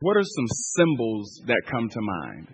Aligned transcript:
What 0.00 0.16
are 0.16 0.22
some 0.22 0.46
symbols 0.76 1.42
that 1.46 1.60
come 1.68 1.88
to 1.88 2.00
mind? 2.00 2.48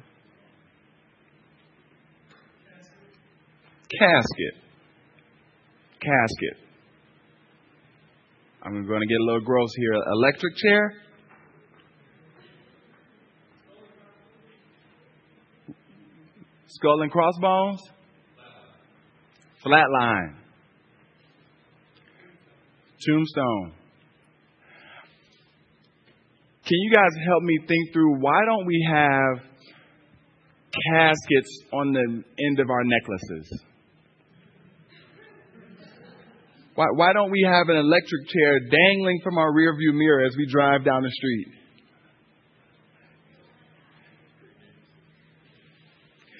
Casket. 3.99 4.55
Casket. 6.01 6.65
I'm 8.63 8.87
going 8.87 9.01
to 9.01 9.07
get 9.07 9.21
a 9.21 9.25
little 9.25 9.43
gross 9.43 9.71
here. 9.77 9.93
Electric 9.93 10.57
chair. 10.57 10.95
Skull 16.67 17.03
and 17.03 17.13
crossbones. 17.13 17.81
Flatline. 19.65 20.37
Tombstone. 23.07 23.84
Can 26.67 26.79
you 26.81 26.93
guys 26.95 27.11
help 27.27 27.43
me 27.43 27.59
think 27.69 27.93
through 27.93 28.21
why 28.21 28.41
don't 28.47 28.65
we 28.65 28.89
have 28.91 29.45
caskets 30.93 31.59
on 31.73 31.93
the 31.93 32.25
end 32.47 32.59
of 32.59 32.71
our 32.71 32.85
necklaces? 32.85 33.63
Why, 36.75 36.87
why 36.95 37.13
don't 37.13 37.31
we 37.31 37.47
have 37.47 37.69
an 37.69 37.77
electric 37.77 38.29
chair 38.29 38.61
dangling 38.61 39.21
from 39.23 39.37
our 39.37 39.53
rearview 39.53 39.93
mirror 39.93 40.25
as 40.25 40.35
we 40.37 40.47
drive 40.47 40.85
down 40.85 41.03
the 41.03 41.11
street? 41.11 41.49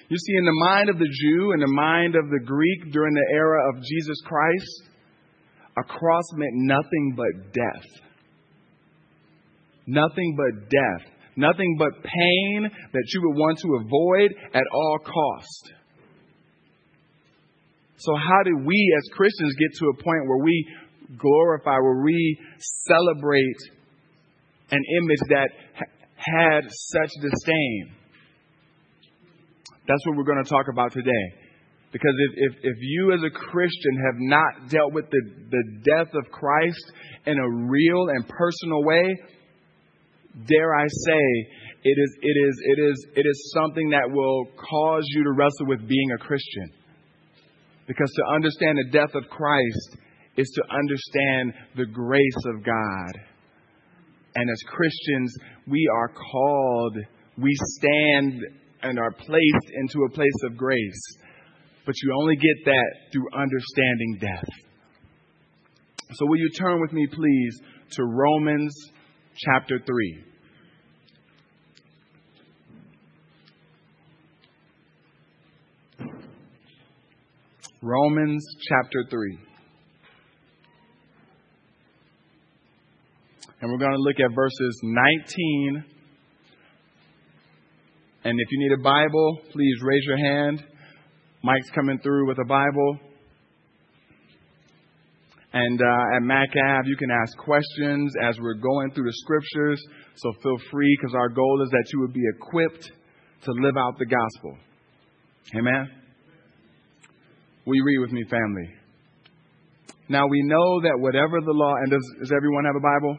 You 0.09 0.17
see, 0.17 0.37
in 0.37 0.45
the 0.45 0.65
mind 0.65 0.89
of 0.89 0.97
the 0.97 1.07
Jew 1.07 1.51
and 1.51 1.61
the 1.61 1.71
mind 1.71 2.15
of 2.15 2.29
the 2.29 2.45
Greek 2.45 2.91
during 2.91 3.13
the 3.13 3.27
era 3.31 3.69
of 3.69 3.83
Jesus 3.83 4.17
Christ, 4.25 4.89
a 5.77 5.83
cross 5.83 6.25
meant 6.33 6.53
nothing 6.53 7.13
but 7.15 7.53
death. 7.53 8.05
Nothing 9.87 10.35
but 10.37 10.69
death. 10.69 11.11
Nothing 11.37 11.75
but 11.77 11.91
pain 12.01 12.69
that 12.93 13.03
you 13.13 13.21
would 13.23 13.37
want 13.37 13.59
to 13.59 13.75
avoid 13.83 14.33
at 14.53 14.63
all 14.73 14.99
cost. 14.99 15.73
So, 17.97 18.15
how 18.15 18.43
did 18.43 18.65
we 18.65 18.95
as 18.97 19.13
Christians 19.13 19.53
get 19.55 19.77
to 19.79 19.85
a 19.87 20.03
point 20.03 20.27
where 20.27 20.43
we 20.43 20.67
glorify, 21.17 21.77
where 21.79 22.03
we 22.03 22.39
celebrate 22.59 23.57
an 24.71 24.83
image 24.97 25.19
that 25.29 25.49
had 26.15 26.61
such 26.69 27.11
disdain? 27.21 27.91
That's 29.87 30.05
what 30.07 30.17
we're 30.17 30.23
going 30.23 30.43
to 30.43 30.49
talk 30.49 30.65
about 30.71 30.91
today. 30.91 31.25
Because 31.91 32.13
if, 32.29 32.51
if, 32.51 32.57
if, 32.63 32.77
you 32.81 33.13
as 33.13 33.21
a 33.23 33.29
Christian 33.29 33.95
have 34.05 34.15
not 34.17 34.69
dealt 34.69 34.91
with 34.91 35.05
the, 35.09 35.21
the 35.49 35.63
death 35.85 36.13
of 36.13 36.29
Christ 36.31 36.91
in 37.25 37.39
a 37.39 37.49
real 37.49 38.09
and 38.09 38.27
personal 38.27 38.83
way, 38.83 39.15
dare 40.47 40.75
I 40.75 40.87
say, 40.87 41.23
it 41.83 41.97
is, 41.97 42.17
it 42.21 42.37
is, 42.47 42.61
it 42.65 42.79
is, 42.81 43.07
it 43.15 43.25
is 43.25 43.53
something 43.53 43.89
that 43.91 44.09
will 44.09 44.45
cause 44.57 45.03
you 45.09 45.23
to 45.23 45.31
wrestle 45.31 45.67
with 45.67 45.87
being 45.87 46.11
a 46.11 46.17
Christian. 46.17 46.71
Because 47.87 48.11
to 48.11 48.33
understand 48.33 48.77
the 48.77 48.91
death 48.91 49.13
of 49.13 49.29
Christ 49.29 49.97
is 50.37 50.49
to 50.49 50.63
understand 50.73 51.53
the 51.77 51.85
grace 51.85 52.41
of 52.47 52.63
God. 52.65 53.21
And 54.35 54.49
as 54.49 54.61
Christians, 54.67 55.33
we 55.67 55.87
are 55.95 56.09
called, 56.09 56.97
we 57.37 57.51
stand 57.77 58.41
and 58.81 58.99
are 58.99 59.11
placed 59.11 59.69
into 59.75 60.03
a 60.03 60.09
place 60.09 60.43
of 60.43 60.57
grace. 60.57 61.17
But 61.85 61.95
you 62.01 62.13
only 62.19 62.35
get 62.35 62.65
that 62.65 62.91
through 63.13 63.27
understanding 63.33 64.17
death. 64.19 64.49
So, 66.13 66.25
will 66.25 66.37
you 66.37 66.49
turn 66.57 66.81
with 66.81 66.93
me, 66.93 67.07
please, 67.07 67.59
to 67.91 68.03
Romans 68.03 68.73
chapter 69.35 69.79
3. 69.85 70.23
Romans 77.81 78.43
chapter 78.67 79.03
3. 79.09 79.39
And 83.61 83.71
we're 83.71 83.77
going 83.77 83.91
to 83.91 83.97
look 83.97 84.19
at 84.19 84.33
verses 84.33 84.79
19. 84.83 85.85
And 88.23 88.39
if 88.39 88.47
you 88.51 88.59
need 88.59 88.79
a 88.79 88.81
Bible, 88.81 89.39
please 89.51 89.75
raise 89.83 90.03
your 90.05 90.17
hand. 90.17 90.63
Mike's 91.43 91.69
coming 91.71 91.99
through 91.99 92.27
with 92.27 92.39
a 92.39 92.45
Bible. 92.45 92.99
And 95.55 95.81
uh, 95.81 96.17
at 96.17 96.21
MacAv, 96.21 96.81
you 96.83 96.97
can 96.97 97.09
ask 97.09 97.37
questions 97.37 98.13
as 98.27 98.37
we're 98.41 98.55
going 98.55 98.91
through 98.91 99.05
the 99.05 99.13
scriptures. 99.23 99.81
So 100.15 100.33
feel 100.43 100.57
free 100.69 100.97
because 100.99 101.15
our 101.15 101.29
goal 101.29 101.61
is 101.63 101.69
that 101.69 101.85
you 101.93 102.01
would 102.01 102.11
be 102.11 102.23
equipped 102.35 102.91
to 103.45 103.51
live 103.53 103.77
out 103.77 103.97
the 103.97 104.05
gospel. 104.05 104.57
Amen? 105.57 105.89
Will 107.65 107.75
you 107.75 107.85
read 107.85 107.99
with 107.99 108.11
me, 108.11 108.25
family? 108.29 108.69
Now 110.09 110.27
we 110.27 110.43
know 110.43 110.81
that 110.81 110.99
whatever 110.99 111.39
the 111.39 111.53
law, 111.53 111.73
and 111.75 111.89
does, 111.89 112.05
does 112.19 112.33
everyone 112.35 112.65
have 112.65 112.75
a 112.75 112.81
Bible? 112.81 113.17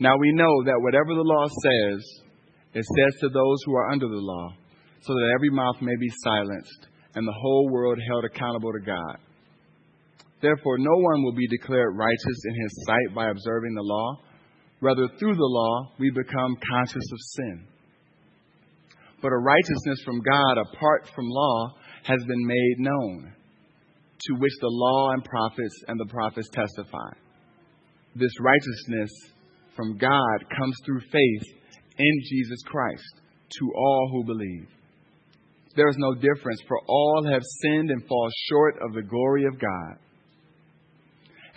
Now 0.00 0.16
we 0.18 0.32
know 0.32 0.64
that 0.64 0.80
whatever 0.80 1.14
the 1.14 1.22
law 1.22 1.46
says, 1.46 2.04
it 2.74 2.84
says 2.84 3.20
to 3.20 3.28
those 3.28 3.58
who 3.66 3.76
are 3.76 3.92
under 3.92 4.08
the 4.08 4.18
law, 4.18 4.52
so 5.00 5.14
that 5.14 5.32
every 5.36 5.50
mouth 5.50 5.76
may 5.80 5.94
be 5.94 6.10
silenced 6.24 6.88
and 7.14 7.26
the 7.26 7.38
whole 7.40 7.68
world 7.70 8.00
held 8.04 8.24
accountable 8.24 8.72
to 8.72 8.80
God. 8.84 9.18
Therefore, 10.40 10.78
no 10.78 10.96
one 10.96 11.24
will 11.24 11.34
be 11.34 11.48
declared 11.48 11.96
righteous 11.96 12.44
in 12.44 12.62
his 12.62 12.84
sight 12.86 13.14
by 13.14 13.28
observing 13.30 13.74
the 13.74 13.82
law. 13.82 14.20
Rather, 14.80 15.08
through 15.18 15.34
the 15.34 15.42
law, 15.42 15.92
we 15.98 16.10
become 16.10 16.56
conscious 16.70 17.12
of 17.12 17.18
sin. 17.20 17.66
But 19.20 19.32
a 19.32 19.36
righteousness 19.36 20.00
from 20.04 20.22
God 20.22 20.58
apart 20.58 21.08
from 21.12 21.28
law 21.28 21.74
has 22.04 22.22
been 22.28 22.46
made 22.46 22.76
known, 22.78 23.32
to 24.20 24.34
which 24.34 24.52
the 24.60 24.68
law 24.70 25.10
and 25.10 25.24
prophets 25.24 25.74
and 25.88 25.98
the 25.98 26.06
prophets 26.06 26.48
testify. 26.52 27.10
This 28.14 28.32
righteousness 28.40 29.10
from 29.74 29.98
God 29.98 30.44
comes 30.56 30.76
through 30.84 31.00
faith 31.10 31.52
in 31.98 32.22
Jesus 32.30 32.62
Christ 32.66 33.20
to 33.58 33.72
all 33.76 34.08
who 34.12 34.24
believe. 34.24 34.68
There 35.74 35.88
is 35.88 35.96
no 35.98 36.14
difference, 36.14 36.60
for 36.68 36.78
all 36.86 37.26
have 37.30 37.42
sinned 37.62 37.90
and 37.90 38.06
fall 38.06 38.30
short 38.48 38.76
of 38.82 38.94
the 38.94 39.02
glory 39.02 39.44
of 39.44 39.58
God 39.58 39.98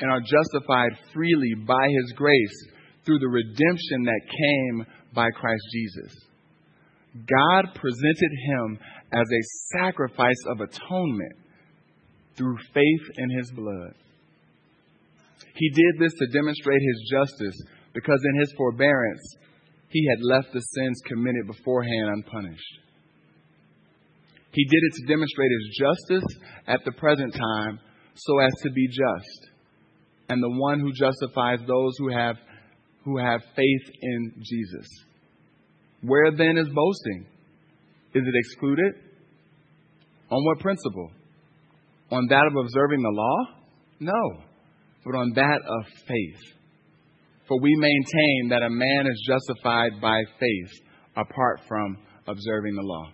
and 0.02 0.12
are 0.12 0.20
justified 0.20 0.92
freely 1.14 1.54
by 1.66 1.88
his 1.88 2.14
grace 2.18 2.66
through 3.06 3.20
the 3.20 3.28
redemption 3.28 4.04
that 4.04 4.22
came 4.28 4.86
by 5.14 5.30
Christ 5.30 5.64
Jesus. 5.72 6.14
God 7.16 7.76
presented 7.76 8.32
him 8.46 8.80
as 9.14 9.28
a 9.28 9.78
sacrifice 9.78 10.44
of 10.48 10.62
atonement 10.62 11.36
through 12.36 12.58
faith 12.74 13.06
in 13.18 13.30
his 13.30 13.52
blood. 13.52 13.94
He 15.56 15.70
did 15.70 16.00
this 16.00 16.14
to 16.14 16.28
demonstrate 16.28 16.82
his 16.82 17.12
justice 17.12 17.62
because 17.94 18.20
in 18.34 18.40
his 18.40 18.54
forbearance 18.58 19.36
he 19.90 20.08
had 20.10 20.24
left 20.24 20.54
the 20.54 20.62
sins 20.62 21.02
committed 21.06 21.48
beforehand 21.48 22.10
unpunished. 22.14 22.80
He 24.54 24.64
did 24.66 24.80
it 24.84 24.94
to 24.96 25.08
demonstrate 25.08 25.52
his 25.52 25.78
justice 25.78 26.40
at 26.68 26.80
the 26.86 26.92
present 26.94 27.34
time 27.34 27.80
so 28.16 28.40
as 28.40 28.54
to 28.64 28.72
be 28.72 28.88
just 28.88 29.51
and 30.32 30.42
the 30.42 30.50
one 30.50 30.80
who 30.80 30.94
justifies 30.94 31.60
those 31.68 31.94
who 31.98 32.10
have, 32.10 32.38
who 33.04 33.18
have 33.18 33.42
faith 33.54 33.96
in 34.02 34.32
Jesus. 34.38 34.88
Where 36.04 36.32
then 36.32 36.58
is 36.58 36.70
boasting? 36.70 37.26
Is 38.16 38.24
it 38.26 38.34
excluded? 38.34 38.94
On 40.30 40.46
what 40.46 40.60
principle? 40.60 41.12
On 42.12 42.26
that 42.30 42.48
of 42.48 42.56
observing 42.56 43.02
the 43.02 43.10
law? 43.10 43.38
No, 44.00 44.44
but 45.04 45.16
on 45.16 45.34
that 45.36 45.60
of 45.68 45.86
faith. 46.08 46.54
For 47.50 47.60
we 47.60 47.76
maintain 47.76 48.50
that 48.52 48.64
a 48.64 48.70
man 48.70 49.08
is 49.08 49.28
justified 49.28 50.00
by 50.02 50.22
faith 50.40 50.72
apart 51.18 51.60
from 51.68 51.98
observing 52.26 52.76
the 52.76 52.84
law. 52.84 53.12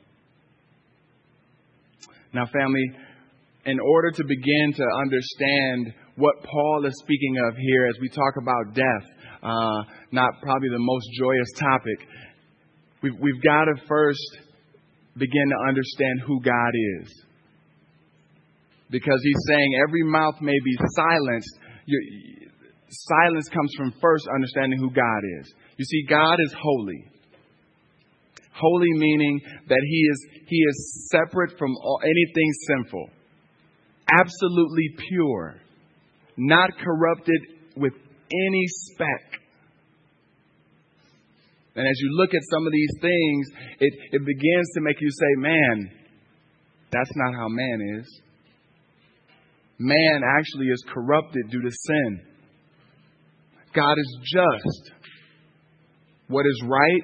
Now, 2.32 2.46
family, 2.46 2.86
in 3.66 3.80
order 3.80 4.12
to 4.12 4.24
begin 4.24 4.74
to 4.74 4.84
understand 5.02 5.94
what 6.18 6.44
Paul 6.44 6.86
is 6.86 6.94
speaking 7.00 7.38
of 7.48 7.56
here 7.56 7.86
as 7.88 7.96
we 8.02 8.10
talk 8.10 8.34
about 8.42 8.74
death, 8.74 9.06
uh, 9.44 9.84
not 10.12 10.34
probably 10.42 10.70
the 10.70 10.82
most 10.82 11.08
joyous 11.18 11.52
topic. 11.60 12.08
We've, 13.04 13.14
we've 13.22 13.42
got 13.44 13.66
to 13.66 13.76
first 13.88 14.40
begin 15.16 15.50
to 15.50 15.70
understand 15.70 16.22
who 16.26 16.42
God 16.42 16.74
is. 17.02 17.24
Because 18.90 19.20
he's 19.22 19.44
saying 19.48 19.82
every 19.88 20.04
mouth 20.04 20.36
may 20.42 20.58
be 20.66 20.76
silenced. 20.96 21.60
Your, 21.86 22.02
silence 22.90 23.48
comes 23.50 23.72
from 23.78 23.94
first 24.02 24.28
understanding 24.34 24.80
who 24.80 24.90
God 24.90 25.22
is. 25.40 25.54
You 25.78 25.86
see, 25.86 26.04
God 26.10 26.38
is 26.44 26.56
holy. 26.60 27.12
Holy 28.54 28.94
meaning 28.94 29.40
that 29.68 29.82
he 29.84 30.00
is, 30.12 30.28
he 30.48 30.56
is 30.56 31.10
separate 31.12 31.60
from 31.60 31.76
all, 31.76 32.00
anything 32.02 32.52
sinful, 32.68 33.10
absolutely 34.20 34.96
pure 35.10 35.62
not 36.38 36.70
corrupted 36.78 37.42
with 37.76 37.94
any 37.94 38.66
speck. 38.68 39.42
And 41.76 41.88
as 41.88 41.96
you 42.00 42.10
look 42.18 42.34
at 42.34 42.42
some 42.52 42.66
of 42.66 42.72
these 42.72 42.94
things, 43.02 43.48
it, 43.80 43.94
it 44.14 44.26
begins 44.26 44.68
to 44.76 44.82
make 44.82 45.00
you 45.00 45.10
say, 45.12 45.42
man, 45.42 45.92
that's 46.92 47.12
not 47.16 47.36
how 47.36 47.48
man 47.50 48.00
is. 48.00 48.22
Man 49.78 50.22
actually 50.40 50.68
is 50.68 50.84
corrupted 50.92 51.52
due 51.52 51.62
to 51.62 51.72
sin. 51.72 52.22
God 53.76 53.94
is 53.98 54.18
just. 54.24 54.92
What 56.30 56.46
is 56.46 56.62
right, 56.66 57.04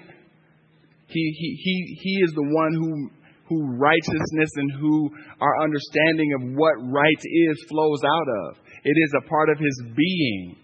he, 1.08 1.36
he, 1.38 1.60
he, 1.64 2.00
he 2.02 2.24
is 2.24 2.32
the 2.34 2.44
one 2.44 2.74
who, 2.74 3.10
who 3.48 3.78
righteousness 3.78 4.50
and 4.56 4.72
who 4.82 5.10
our 5.40 5.64
understanding 5.64 6.34
of 6.34 6.58
what 6.58 6.74
right 6.92 7.22
is 7.22 7.66
flows 7.70 8.00
out 8.04 8.28
of. 8.50 8.58
It 8.84 8.98
is 9.00 9.12
a 9.16 9.30
part 9.30 9.50
of 9.50 9.58
his 9.60 9.84
being. 9.96 10.58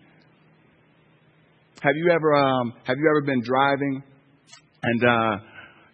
Have 1.81 1.95
you 1.95 2.11
ever 2.11 2.35
um, 2.35 2.73
have 2.83 2.97
you 2.97 3.07
ever 3.07 3.21
been 3.23 3.41
driving 3.41 4.03
and 4.83 5.03
uh, 5.03 5.37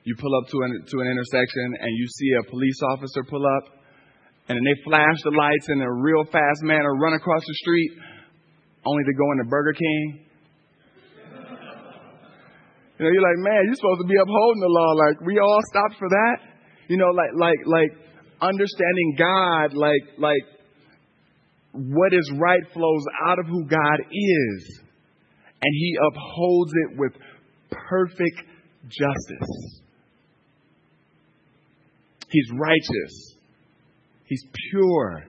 you 0.03 0.15
pull 0.17 0.33
up 0.41 0.49
to 0.49 0.57
an 0.65 0.85
to 0.89 0.95
an 1.01 1.07
intersection 1.07 1.77
and 1.81 1.91
you 1.93 2.07
see 2.07 2.29
a 2.41 2.49
police 2.49 2.79
officer 2.89 3.21
pull 3.29 3.45
up 3.45 3.63
and 4.49 4.57
they 4.57 4.81
flash 4.83 5.17
the 5.23 5.31
lights 5.37 5.69
in 5.69 5.81
a 5.81 5.91
real 5.91 6.25
fast 6.25 6.61
manner, 6.63 6.93
run 6.97 7.13
across 7.13 7.41
the 7.45 7.53
street, 7.61 7.91
only 8.85 9.03
to 9.03 9.13
go 9.13 9.31
into 9.33 9.45
Burger 9.45 9.73
King? 9.73 10.25
You 12.97 13.03
know, 13.03 13.11
you're 13.11 13.27
like, 13.27 13.41
man, 13.43 13.59
you're 13.65 13.75
supposed 13.75 13.99
to 14.01 14.07
be 14.07 14.15
upholding 14.15 14.61
the 14.61 14.71
law. 14.71 14.91
Like, 14.95 15.19
we 15.27 15.37
all 15.37 15.59
stopped 15.67 15.99
for 15.99 16.07
that. 16.07 16.37
You 16.87 16.95
know, 16.95 17.11
like, 17.11 17.35
like, 17.35 17.59
like 17.67 17.91
understanding 18.39 19.15
God, 19.19 19.73
like, 19.73 20.15
like 20.17 20.54
what 21.75 22.13
is 22.13 22.31
right 22.39 22.63
flows 22.73 23.03
out 23.27 23.39
of 23.39 23.45
who 23.45 23.65
God 23.65 23.99
is. 24.11 24.79
And 25.61 25.73
He 25.73 25.97
upholds 26.11 26.71
it 26.73 26.97
with 26.97 27.13
perfect 27.71 28.41
justice. 28.87 29.81
He's 32.29 32.49
righteous. 32.59 33.35
He's 34.25 34.43
pure. 34.71 35.25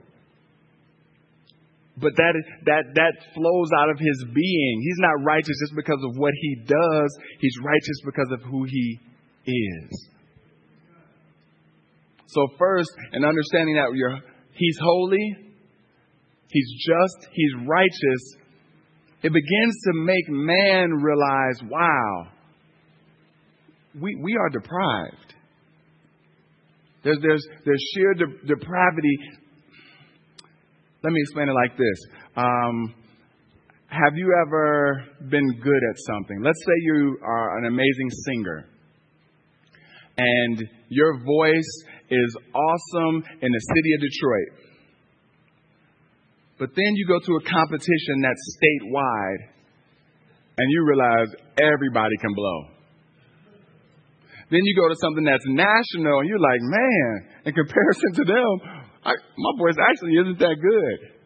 But 1.99 2.13
that, 2.17 2.35
that, 2.67 2.85
that 2.95 3.13
flows 3.35 3.71
out 3.79 3.91
of 3.91 3.99
his 3.99 4.25
being. 4.35 4.81
He's 4.83 4.99
not 4.99 5.25
righteous 5.25 5.57
just 5.61 5.75
because 5.75 6.01
of 6.05 6.19
what 6.19 6.35
he 6.35 6.57
does, 6.67 7.19
he's 7.41 7.57
righteous 7.65 8.01
because 8.05 8.31
of 8.33 8.41
who 8.43 8.65
he 8.65 9.01
is. 9.47 10.09
So, 12.27 12.49
first, 12.59 12.91
in 13.13 13.25
understanding 13.25 13.77
that 13.77 13.89
he's 14.53 14.79
holy, 14.83 15.37
he's 16.49 16.71
just, 16.87 17.29
he's 17.33 17.53
righteous, 17.67 18.37
it 19.23 19.33
begins 19.33 19.77
to 19.85 19.93
make 19.95 20.29
man 20.29 20.91
realize 20.93 21.61
wow, 21.71 22.29
we, 24.01 24.15
we 24.23 24.37
are 24.37 24.51
deprived. 24.51 25.35
There's, 27.03 27.19
there's, 27.23 27.47
there's 27.65 27.91
sheer 27.95 28.15
de- 28.15 28.47
depravity 28.47 29.19
let 31.07 31.13
me 31.13 31.21
explain 31.23 31.49
it 31.49 31.53
like 31.53 31.77
this. 31.79 31.99
Um, 32.37 32.93
have 33.87 34.17
you 34.17 34.35
ever 34.45 35.05
been 35.31 35.47
good 35.63 35.83
at 35.91 35.97
something? 36.05 36.43
Let's 36.43 36.59
say 36.67 36.73
you 36.81 37.17
are 37.23 37.59
an 37.59 37.67
amazing 37.67 38.11
singer 38.25 38.67
and 40.19 40.65
your 40.89 41.23
voice 41.23 41.85
is 42.11 42.37
awesome 42.53 43.23
in 43.41 43.53
the 43.53 43.61
city 43.61 43.95
of 43.95 44.01
Detroit. 44.01 44.66
But 46.59 46.71
then 46.75 46.97
you 46.97 47.07
go 47.07 47.21
to 47.21 47.33
a 47.37 47.43
competition 47.45 48.23
that's 48.23 48.43
statewide 48.57 49.57
and 50.57 50.67
you 50.71 50.85
realize 50.89 51.29
everybody 51.61 52.17
can 52.21 52.33
blow. 52.35 52.77
Then 54.49 54.61
you 54.63 54.75
go 54.77 54.89
to 54.89 54.97
something 55.03 55.25
that's 55.25 55.45
national 55.45 56.21
and 56.21 56.29
you're 56.29 56.41
like, 56.41 56.63
man, 56.63 57.13
in 57.45 57.53
comparison 57.53 58.11
to 58.15 58.25
them, 58.25 58.53
I, 59.05 59.13
my 59.13 59.53
voice 59.59 59.77
actually 59.77 60.17
isn't 60.17 60.39
that 60.39 60.57
good. 60.57 61.17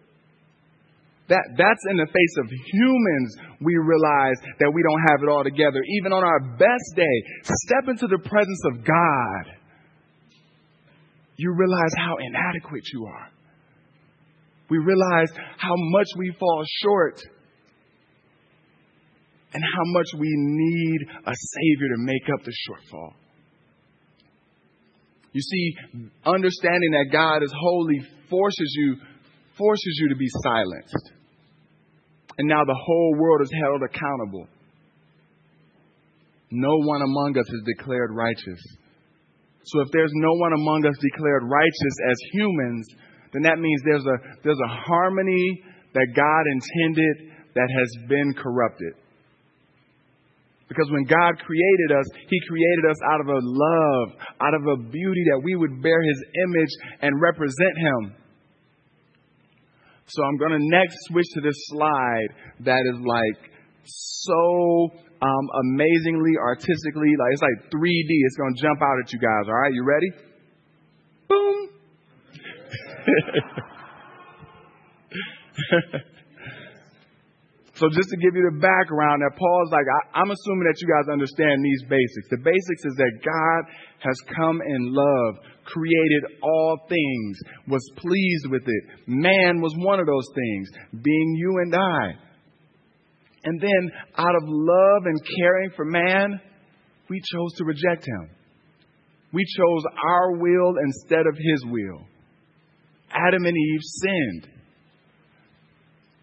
That, 1.28 1.46
that's 1.54 1.84
in 1.90 1.96
the 1.96 2.10
face 2.10 2.34
of 2.42 2.50
humans, 2.50 3.36
we 3.60 3.76
realize 3.76 4.34
that 4.58 4.72
we 4.74 4.82
don't 4.82 5.02
have 5.14 5.22
it 5.22 5.28
all 5.30 5.44
together. 5.44 5.78
Even 6.00 6.12
on 6.12 6.24
our 6.24 6.40
best 6.58 6.96
day, 6.96 7.16
step 7.44 7.86
into 7.86 8.08
the 8.08 8.18
presence 8.18 8.62
of 8.66 8.84
God. 8.84 9.44
You 11.36 11.54
realize 11.54 11.94
how 11.96 12.16
inadequate 12.18 12.82
you 12.92 13.06
are. 13.06 13.28
We 14.70 14.78
realize 14.78 15.30
how 15.58 15.74
much 15.76 16.06
we 16.16 16.32
fall 16.38 16.64
short 16.82 17.20
and 19.52 19.62
how 19.62 19.82
much 19.86 20.06
we 20.16 20.28
need 20.30 21.00
a 21.26 21.34
Savior 21.34 21.88
to 21.88 21.98
make 21.98 22.28
up 22.32 22.44
the 22.44 22.52
shortfall. 22.52 23.14
You 25.32 25.40
see, 25.40 25.74
understanding 26.24 26.90
that 26.92 27.12
God 27.12 27.42
is 27.42 27.52
holy 27.56 28.00
forces 28.28 28.74
you, 28.76 28.96
forces 29.58 29.98
you 30.00 30.08
to 30.10 30.16
be 30.16 30.28
silenced. 30.42 31.12
And 32.38 32.48
now 32.48 32.64
the 32.64 32.78
whole 32.78 33.14
world 33.18 33.42
is 33.42 33.52
held 33.62 33.82
accountable. 33.82 34.46
No 36.50 36.76
one 36.78 37.02
among 37.02 37.36
us 37.38 37.48
is 37.48 37.62
declared 37.76 38.10
righteous. 38.12 38.60
So 39.64 39.80
if 39.80 39.88
there's 39.92 40.10
no 40.14 40.32
one 40.34 40.52
among 40.52 40.86
us 40.86 40.96
declared 41.00 41.42
righteous 41.44 41.96
as 42.10 42.16
humans, 42.32 42.86
then 43.32 43.42
that 43.42 43.58
means 43.58 43.80
there's 43.84 44.06
a, 44.06 44.16
there's 44.42 44.58
a 44.58 44.72
harmony 44.86 45.62
that 45.94 46.06
God 46.14 46.42
intended 46.50 47.32
that 47.54 47.68
has 47.70 48.08
been 48.08 48.34
corrupted. 48.34 48.94
Because 50.68 50.86
when 50.90 51.02
God 51.02 51.34
created 51.42 51.90
us, 51.98 52.06
He 52.30 52.38
created 52.46 52.84
us 52.90 52.96
out 53.10 53.20
of 53.20 53.26
a 53.26 53.40
love, 53.42 54.08
out 54.40 54.54
of 54.54 54.62
a 54.66 54.76
beauty 54.90 55.24
that 55.34 55.40
we 55.42 55.56
would 55.56 55.82
bear 55.82 56.00
His 56.02 56.22
image 56.46 56.72
and 57.02 57.20
represent 57.20 57.74
Him. 57.76 58.14
So 60.06 60.22
I'm 60.22 60.38
going 60.38 60.52
to 60.52 60.62
next 60.62 60.96
switch 61.10 61.26
to 61.34 61.40
this 61.40 61.58
slide 61.70 62.30
that 62.60 62.82
is 62.94 62.98
like 63.02 63.50
so 63.84 64.90
um, 65.22 65.46
amazingly, 65.66 66.38
artistically, 66.38 67.12
like 67.18 67.30
it's 67.32 67.42
like 67.42 67.70
3D. 67.70 68.10
It's 68.26 68.36
going 68.36 68.54
to 68.54 68.62
jump 68.62 68.80
out 68.80 68.96
at 69.02 69.12
you 69.12 69.18
guys. 69.18 69.46
All 69.46 69.54
right, 69.54 69.72
you 69.74 69.84
ready? 69.84 70.29
So 77.80 77.88
just 77.88 78.10
to 78.10 78.16
give 78.20 78.36
you 78.36 78.44
the 78.44 78.60
background, 78.60 79.24
that 79.24 79.40
Paul's 79.40 79.72
like, 79.72 79.88
I, 80.12 80.20
am 80.20 80.28
assuming 80.28 80.68
that 80.68 80.76
you 80.84 80.84
guys 80.84 81.08
understand 81.08 81.64
these 81.64 81.80
basics. 81.88 82.28
The 82.28 82.44
basics 82.44 82.84
is 82.84 82.92
that 83.00 83.24
God 83.24 83.62
has 84.04 84.20
come 84.36 84.60
in 84.60 84.92
love, 84.92 85.40
created 85.64 86.44
all 86.44 86.76
things, 86.90 87.40
was 87.68 87.80
pleased 87.96 88.52
with 88.52 88.68
it. 88.68 88.84
Man 89.08 89.62
was 89.62 89.72
one 89.78 89.98
of 89.98 90.04
those 90.04 90.28
things, 90.34 90.68
being 90.92 91.34
you 91.40 91.56
and 91.64 91.74
I. 91.74 92.20
And 93.44 93.58
then 93.58 93.90
out 94.18 94.36
of 94.36 94.42
love 94.44 95.06
and 95.06 95.18
caring 95.38 95.70
for 95.74 95.86
man, 95.86 96.38
we 97.08 97.18
chose 97.32 97.54
to 97.56 97.64
reject 97.64 98.04
him. 98.04 98.28
We 99.32 99.46
chose 99.56 99.84
our 100.04 100.36
will 100.36 100.74
instead 100.84 101.26
of 101.26 101.34
his 101.34 101.64
will. 101.64 102.04
Adam 103.26 103.44
and 103.44 103.56
Eve 103.56 103.80
sinned. 103.82 104.48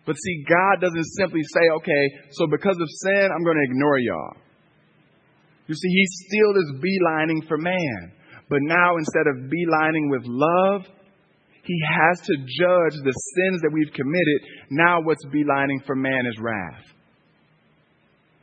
But 0.06 0.16
see, 0.16 0.46
God 0.48 0.80
doesn't 0.80 1.06
simply 1.20 1.42
say, 1.44 1.70
okay, 1.78 2.04
so 2.32 2.48
because 2.48 2.78
of 2.80 2.88
sin, 3.04 3.30
I'm 3.30 3.44
going 3.44 3.58
to 3.58 3.72
ignore 3.72 4.00
y'all. 4.00 4.38
You 5.68 5.76
see, 5.76 5.90
He 5.90 6.06
still 6.06 6.52
is 6.56 6.82
beelining 6.82 7.46
for 7.48 7.58
man. 7.58 8.14
But 8.50 8.60
now, 8.62 8.96
instead 8.98 9.28
of 9.28 9.52
beelining 9.52 10.10
with 10.10 10.24
love, 10.26 10.86
He 11.64 11.78
has 12.00 12.22
to 12.22 12.36
judge 12.38 12.96
the 13.04 13.12
sins 13.12 13.62
that 13.62 13.72
we've 13.74 13.92
committed. 13.92 14.42
Now, 14.70 15.02
what's 15.02 15.26
beelining 15.26 15.86
for 15.86 15.96
man 15.96 16.26
is 16.26 16.40
wrath. 16.40 16.86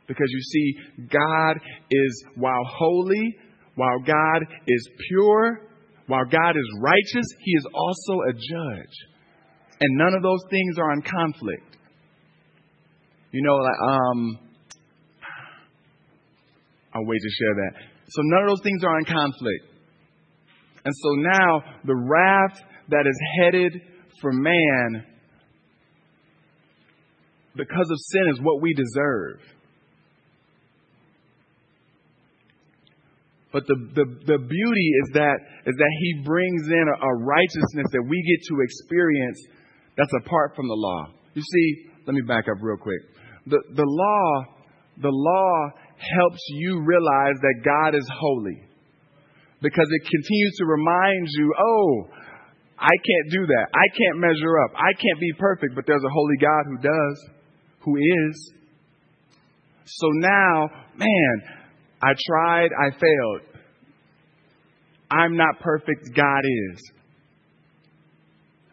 Because 0.07 0.27
you 0.29 0.41
see, 0.41 1.07
God 1.09 1.59
is, 1.89 2.25
while 2.35 2.63
holy, 2.63 3.35
while 3.73 3.99
God 4.05 4.45
is 4.67 4.89
pure, 5.09 5.61
while 6.07 6.25
God 6.25 6.55
is 6.55 6.79
righteous, 6.81 7.27
He 7.39 7.51
is 7.51 7.67
also 7.73 8.21
a 8.29 8.33
judge. 8.33 8.95
And 9.81 9.97
none 9.97 10.13
of 10.13 10.23
those 10.23 10.43
things 10.49 10.77
are 10.79 10.93
in 10.93 11.01
conflict. 11.01 11.77
You 13.31 13.41
know, 13.43 13.57
um, 13.57 14.39
I'll 16.93 17.05
wait 17.05 17.19
to 17.21 17.29
share 17.29 17.55
that. 17.55 17.71
So 18.09 18.21
none 18.23 18.43
of 18.43 18.49
those 18.49 18.63
things 18.63 18.83
are 18.83 18.99
in 18.99 19.05
conflict. 19.05 19.65
And 20.85 20.93
so 20.95 21.09
now 21.15 21.63
the 21.83 21.95
wrath 21.95 22.61
that 22.89 23.05
is 23.07 23.19
headed 23.41 23.81
for 24.21 24.31
man 24.31 25.03
because 27.55 27.89
of 27.89 27.97
sin 27.97 28.27
is 28.31 28.39
what 28.41 28.61
we 28.61 28.73
deserve. 28.73 29.39
But 33.55 33.63
the, 33.71 33.79
the, 33.95 34.35
the 34.35 34.39
beauty 34.43 34.87
is 34.99 35.15
that, 35.15 35.39
is 35.63 35.75
that 35.79 35.93
he 36.03 36.27
brings 36.27 36.67
in 36.67 36.85
a, 36.91 36.97
a 37.07 37.13
righteousness 37.23 37.87
that 37.87 38.03
we 38.03 38.19
get 38.19 38.43
to 38.51 38.59
experience 38.59 39.39
that's 39.95 40.11
apart 40.19 40.59
from 40.59 40.67
the 40.67 40.75
law. 40.75 41.15
You 41.35 41.41
see, 41.41 41.87
let 42.05 42.19
me 42.19 42.21
back 42.27 42.51
up 42.51 42.59
real 42.59 42.75
quick. 42.75 42.99
The, 43.47 43.63
the 43.79 43.87
law, 43.87 44.27
the 44.99 45.15
law 45.15 45.71
helps 45.95 46.43
you 46.51 46.83
realize 46.83 47.39
that 47.39 47.63
God 47.63 47.95
is 47.95 48.03
holy 48.11 48.59
because 49.61 49.87
it 49.87 50.03
continues 50.03 50.55
to 50.59 50.65
remind 50.65 51.23
you, 51.39 51.53
oh, 51.55 52.11
I 52.75 52.91
can't 52.91 53.31
do 53.31 53.47
that. 53.55 53.71
I 53.71 53.87
can't 53.95 54.19
measure 54.19 54.59
up. 54.67 54.71
I 54.75 54.91
can't 54.99 55.19
be 55.21 55.31
perfect, 55.39 55.75
but 55.75 55.87
there's 55.87 56.03
a 56.03 56.11
holy 56.11 56.37
God 56.43 56.63
who 56.67 56.77
does, 56.83 57.29
who 57.87 57.95
is. 57.95 58.51
So 59.85 60.07
now, 60.11 60.69
man, 60.97 61.64
I 62.01 62.11
tried, 62.27 62.69
I 62.73 62.91
failed. 62.91 63.41
I'm 65.09 65.37
not 65.37 65.59
perfect, 65.59 66.15
God 66.15 66.41
is. 66.73 66.91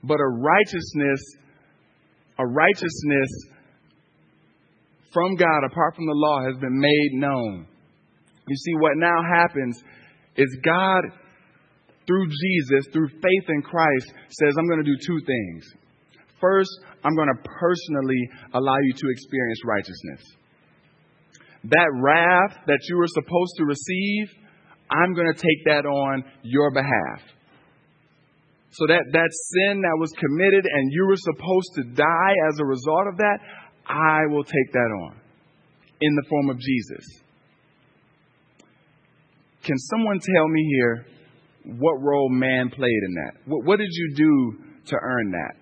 But 0.03 0.19
a 0.21 0.29
righteousness, 0.29 1.21
a 2.39 2.47
righteousness 2.47 3.31
from 5.13 5.37
God 5.37 5.65
apart 5.71 5.95
from 5.95 6.07
the 6.07 6.15
law 6.15 6.43
has 6.45 6.57
been 6.61 6.79
made 6.79 7.11
known. 7.13 7.67
You 8.49 8.57
see, 8.57 8.75
what 8.75 8.93
now 8.97 9.23
happens 9.23 9.81
is 10.37 10.49
God, 10.65 11.03
through 12.07 12.27
Jesus, 12.27 12.93
through 12.93 13.09
faith 13.09 13.49
in 13.49 13.63
Christ, 13.63 14.13
says, 14.31 14.55
I'm 14.59 14.67
going 14.67 14.83
to 14.83 14.91
do 14.91 14.97
two 15.07 15.21
things. 15.25 15.65
First, 16.41 16.71
I'm 17.05 17.15
going 17.15 17.29
to 17.29 17.49
personally 17.49 18.29
allow 18.55 18.77
you 18.83 18.93
to 18.95 19.07
experience 19.11 19.61
righteousness. 19.65 20.42
That 21.65 21.91
wrath 22.01 22.59
that 22.67 22.81
you 22.89 22.97
were 22.97 23.07
supposed 23.07 23.55
to 23.59 23.65
receive, 23.65 24.29
I'm 24.91 25.15
going 25.15 25.33
to 25.33 25.41
take 25.41 25.65
that 25.67 25.87
on 25.87 26.25
your 26.43 26.71
behalf. 26.73 27.23
So 28.73 28.87
that, 28.89 29.05
that 29.13 29.29
sin 29.53 29.83
that 29.83 29.97
was 29.99 30.11
committed 30.19 30.65
and 30.65 30.93
you 30.93 31.07
were 31.07 31.17
supposed 31.17 31.71
to 31.77 31.83
die 31.95 32.35
as 32.49 32.59
a 32.59 32.65
result 32.65 33.07
of 33.07 33.19
that, 33.19 33.39
I 33.87 34.27
will 34.31 34.45
take 34.45 34.73
that 34.73 34.91
on 35.05 35.21
in 36.01 36.15
the 36.15 36.25
form 36.29 36.51
of 36.51 36.59
Jesus. 36.59 37.05
Can 39.63 39.79
someone 39.79 40.19
tell 40.19 40.49
me 40.49 40.65
here 40.77 41.07
what 41.79 42.01
role 42.01 42.29
man 42.31 42.71
played 42.71 43.03
in 43.07 43.15
that? 43.15 43.33
What, 43.45 43.65
what 43.65 43.79
did 43.79 43.91
you 43.91 44.15
do 44.17 44.65
to 44.87 44.97
earn 45.01 45.31
that? 45.33 45.62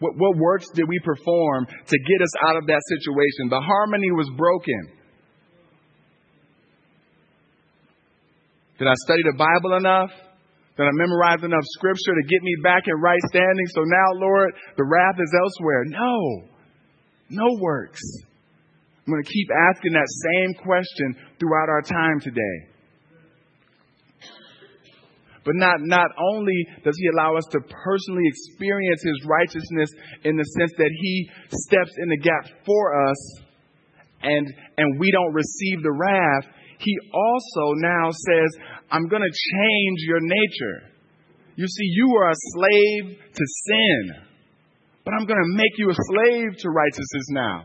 What, 0.00 0.16
what 0.16 0.36
works 0.36 0.66
did 0.74 0.88
we 0.88 0.98
perform 1.04 1.66
to 1.66 1.96
get 1.96 2.22
us 2.22 2.34
out 2.48 2.56
of 2.56 2.66
that 2.66 2.82
situation? 2.88 3.48
The 3.48 3.60
harmony 3.60 4.10
was 4.12 4.28
broken. 4.36 4.96
Did 8.78 8.88
I 8.88 8.94
study 9.04 9.20
the 9.24 9.36
Bible 9.36 9.76
enough? 9.76 10.10
Did 10.76 10.88
I 10.88 10.90
memorize 10.92 11.44
enough 11.44 11.64
scripture 11.76 12.16
to 12.16 12.24
get 12.24 12.42
me 12.42 12.56
back 12.62 12.88
in 12.88 12.96
right 12.96 13.20
standing? 13.28 13.66
So 13.76 13.82
now, 13.84 14.08
Lord, 14.14 14.54
the 14.78 14.84
wrath 14.84 15.20
is 15.20 15.32
elsewhere. 15.36 15.84
No. 15.84 16.48
No 17.28 17.46
works. 17.60 18.00
I'm 19.06 19.12
going 19.12 19.22
to 19.22 19.30
keep 19.30 19.48
asking 19.68 19.92
that 19.92 20.08
same 20.08 20.54
question 20.64 21.16
throughout 21.38 21.68
our 21.68 21.82
time 21.82 22.20
today. 22.20 22.69
But 25.44 25.54
not, 25.56 25.80
not 25.80 26.10
only 26.18 26.66
does 26.84 26.96
he 26.98 27.08
allow 27.08 27.36
us 27.36 27.46
to 27.52 27.60
personally 27.60 28.24
experience 28.26 29.02
his 29.02 29.24
righteousness 29.24 29.90
in 30.24 30.36
the 30.36 30.44
sense 30.44 30.72
that 30.76 30.90
he 30.92 31.30
steps 31.48 31.92
in 31.96 32.08
the 32.10 32.18
gap 32.18 32.44
for 32.66 33.08
us 33.08 33.40
and, 34.22 34.46
and 34.76 35.00
we 35.00 35.10
don't 35.10 35.32
receive 35.32 35.82
the 35.82 35.92
wrath, 35.92 36.44
he 36.78 36.94
also 37.12 37.74
now 37.76 38.10
says, 38.10 38.48
I'm 38.90 39.08
going 39.08 39.22
to 39.22 39.28
change 39.28 40.00
your 40.06 40.20
nature. 40.20 40.90
You 41.56 41.66
see, 41.66 41.86
you 41.92 42.10
were 42.10 42.28
a 42.28 42.34
slave 42.34 43.18
to 43.18 43.44
sin, 43.66 44.22
but 45.04 45.14
I'm 45.14 45.26
going 45.26 45.40
to 45.40 45.56
make 45.56 45.72
you 45.78 45.90
a 45.90 45.94
slave 45.94 46.56
to 46.58 46.68
righteousness 46.70 47.26
now. 47.30 47.64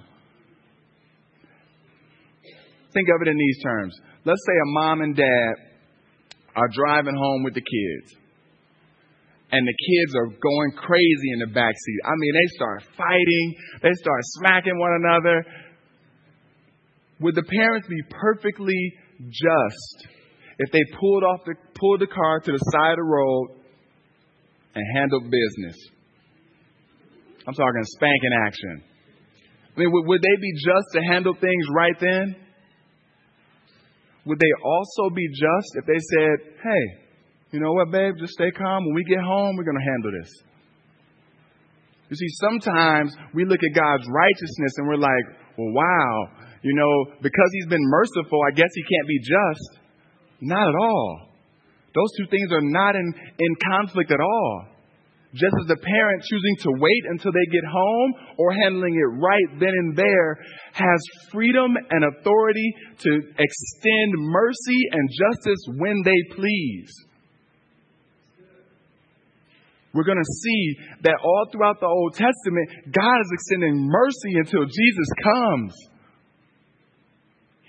Think 2.94 3.10
of 3.10 3.22
it 3.22 3.27
in 3.27 3.38
these 3.38 3.62
terms. 3.62 4.00
Let's 4.24 4.41
say 4.46 4.53
a 4.53 4.72
mom 4.79 5.01
and 5.01 5.15
dad 5.15 5.53
are 6.55 6.69
driving 6.71 7.15
home 7.15 7.43
with 7.43 7.53
the 7.53 7.62
kids. 7.62 8.15
And 9.51 9.67
the 9.67 9.77
kids 9.77 10.15
are 10.15 10.27
going 10.27 10.71
crazy 10.75 11.29
in 11.33 11.39
the 11.39 11.53
back 11.53 11.74
seat. 11.74 12.00
I 12.03 12.13
mean, 12.17 12.33
they 12.33 12.55
start 12.55 12.83
fighting, 12.97 13.55
they 13.83 13.93
start 13.93 14.21
smacking 14.39 14.79
one 14.79 14.91
another. 15.03 15.45
Would 17.21 17.35
the 17.35 17.43
parents 17.43 17.88
be 17.88 18.01
perfectly 18.09 18.93
just 19.29 20.07
if 20.59 20.71
they 20.71 20.83
pulled 21.00 21.24
off 21.24 21.41
the 21.45 21.55
pulled 21.75 22.01
the 22.01 22.07
car 22.07 22.39
to 22.39 22.51
the 22.51 22.57
side 22.57 22.91
of 22.91 22.97
the 22.97 23.03
road 23.03 23.47
and 24.75 24.83
handled 24.97 25.24
business. 25.24 25.77
I'm 27.47 27.53
talking 27.53 27.83
spanking 27.83 28.35
action. 28.45 28.83
I 29.75 29.79
mean, 29.79 29.89
would 29.91 30.21
they 30.21 30.41
be 30.41 30.53
just 30.53 30.88
to 30.93 31.01
handle 31.12 31.33
things 31.33 31.65
right 31.75 31.95
then? 32.00 32.35
Would 34.25 34.39
they 34.39 34.53
also 34.63 35.13
be 35.13 35.27
just 35.29 35.70
if 35.75 35.86
they 35.86 36.00
said, 36.00 36.58
hey, 36.63 36.84
you 37.51 37.60
know 37.60 37.74
what, 37.74 37.91
babe, 37.91 38.15
just 38.20 38.34
stay 38.34 38.51
calm. 38.51 38.86
When 38.86 38.96
we 38.96 39.03
get 39.03 39.22
home, 39.22 39.55
we're 39.55 39.63
going 39.63 39.77
to 39.77 39.91
handle 39.91 40.12
this. 40.20 40.32
You 42.10 42.15
see, 42.15 42.29
sometimes 42.41 43.15
we 43.34 43.46
look 43.46 43.60
at 43.62 43.74
God's 43.75 44.08
righteousness 44.10 44.74
and 44.77 44.88
we're 44.88 45.01
like, 45.01 45.25
well, 45.58 45.74
wow, 45.74 46.29
you 46.62 46.74
know, 46.75 47.15
because 47.22 47.50
he's 47.53 47.67
been 47.67 47.86
merciful, 47.86 48.39
I 48.48 48.55
guess 48.55 48.70
he 48.74 48.82
can't 48.82 49.08
be 49.08 49.20
just. 49.20 49.79
Not 50.41 50.67
at 50.67 50.75
all. 50.75 51.29
Those 51.96 52.12
two 52.17 52.27
things 52.29 52.51
are 52.51 52.62
not 52.62 52.96
in, 52.96 53.13
in 53.39 53.55
conflict 53.72 54.12
at 54.12 54.20
all. 54.20 54.67
Just 55.35 55.51
as 55.59 55.67
the 55.67 55.75
parent 55.75 56.23
choosing 56.23 56.55
to 56.63 56.71
wait 56.79 57.03
until 57.11 57.31
they 57.31 57.45
get 57.51 57.67
home 57.67 58.13
or 58.37 58.53
handling 58.53 58.95
it 58.95 59.11
right 59.19 59.59
then 59.59 59.75
and 59.75 59.97
there 59.97 60.39
has 60.71 60.99
freedom 61.31 61.75
and 61.75 62.05
authority 62.05 62.73
to 62.99 63.11
extend 63.35 64.11
mercy 64.15 64.79
and 64.91 65.09
justice 65.11 65.59
when 65.75 66.01
they 66.05 66.35
please. 66.35 66.87
We're 69.93 70.07
going 70.07 70.23
to 70.23 70.39
see 70.43 70.75
that 71.03 71.15
all 71.23 71.47
throughout 71.51 71.79
the 71.79 71.87
Old 71.87 72.15
Testament, 72.15 72.91
God 72.91 73.19
is 73.19 73.31
extending 73.31 73.87
mercy 73.91 74.39
until 74.39 74.63
Jesus 74.63 75.09
comes. 75.23 75.75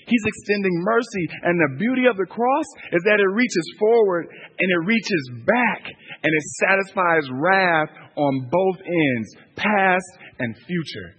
He's 0.07 0.23
extending 0.27 0.75
mercy. 0.87 1.25
And 1.43 1.59
the 1.59 1.79
beauty 1.79 2.07
of 2.07 2.17
the 2.17 2.27
cross 2.31 2.69
is 2.95 3.03
that 3.03 3.19
it 3.19 3.31
reaches 3.35 3.67
forward 3.79 4.27
and 4.31 4.69
it 4.71 4.83
reaches 4.87 5.23
back 5.47 5.83
and 6.27 6.35
it 6.35 6.43
satisfies 6.59 7.31
wrath 7.31 7.89
on 8.17 8.49
both 8.51 8.83
ends, 8.83 9.37
past 9.55 10.11
and 10.41 10.57
future. 10.67 11.15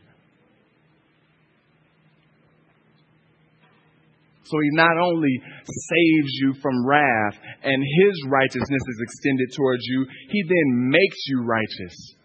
So 4.44 4.60
he 4.62 4.70
not 4.74 4.98
only 4.98 5.42
saves 5.64 6.32
you 6.42 6.56
from 6.62 6.86
wrath 6.86 7.40
and 7.64 7.82
his 8.04 8.16
righteousness 8.28 8.84
is 8.90 9.00
extended 9.02 9.54
towards 9.56 9.84
you, 9.86 10.06
he 10.30 10.44
then 10.44 10.90
makes 10.90 11.18
you 11.28 11.44
righteous. 11.44 12.16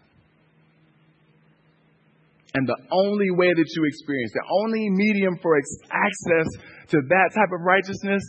And 2.55 2.67
the 2.67 2.77
only 2.91 3.31
way 3.31 3.47
that 3.47 3.65
you 3.75 3.85
experience, 3.85 4.33
the 4.33 4.43
only 4.63 4.89
medium 4.89 5.37
for 5.41 5.57
access 5.57 6.47
to 6.89 6.97
that 7.07 7.29
type 7.33 7.49
of 7.53 7.61
righteousness 7.61 8.23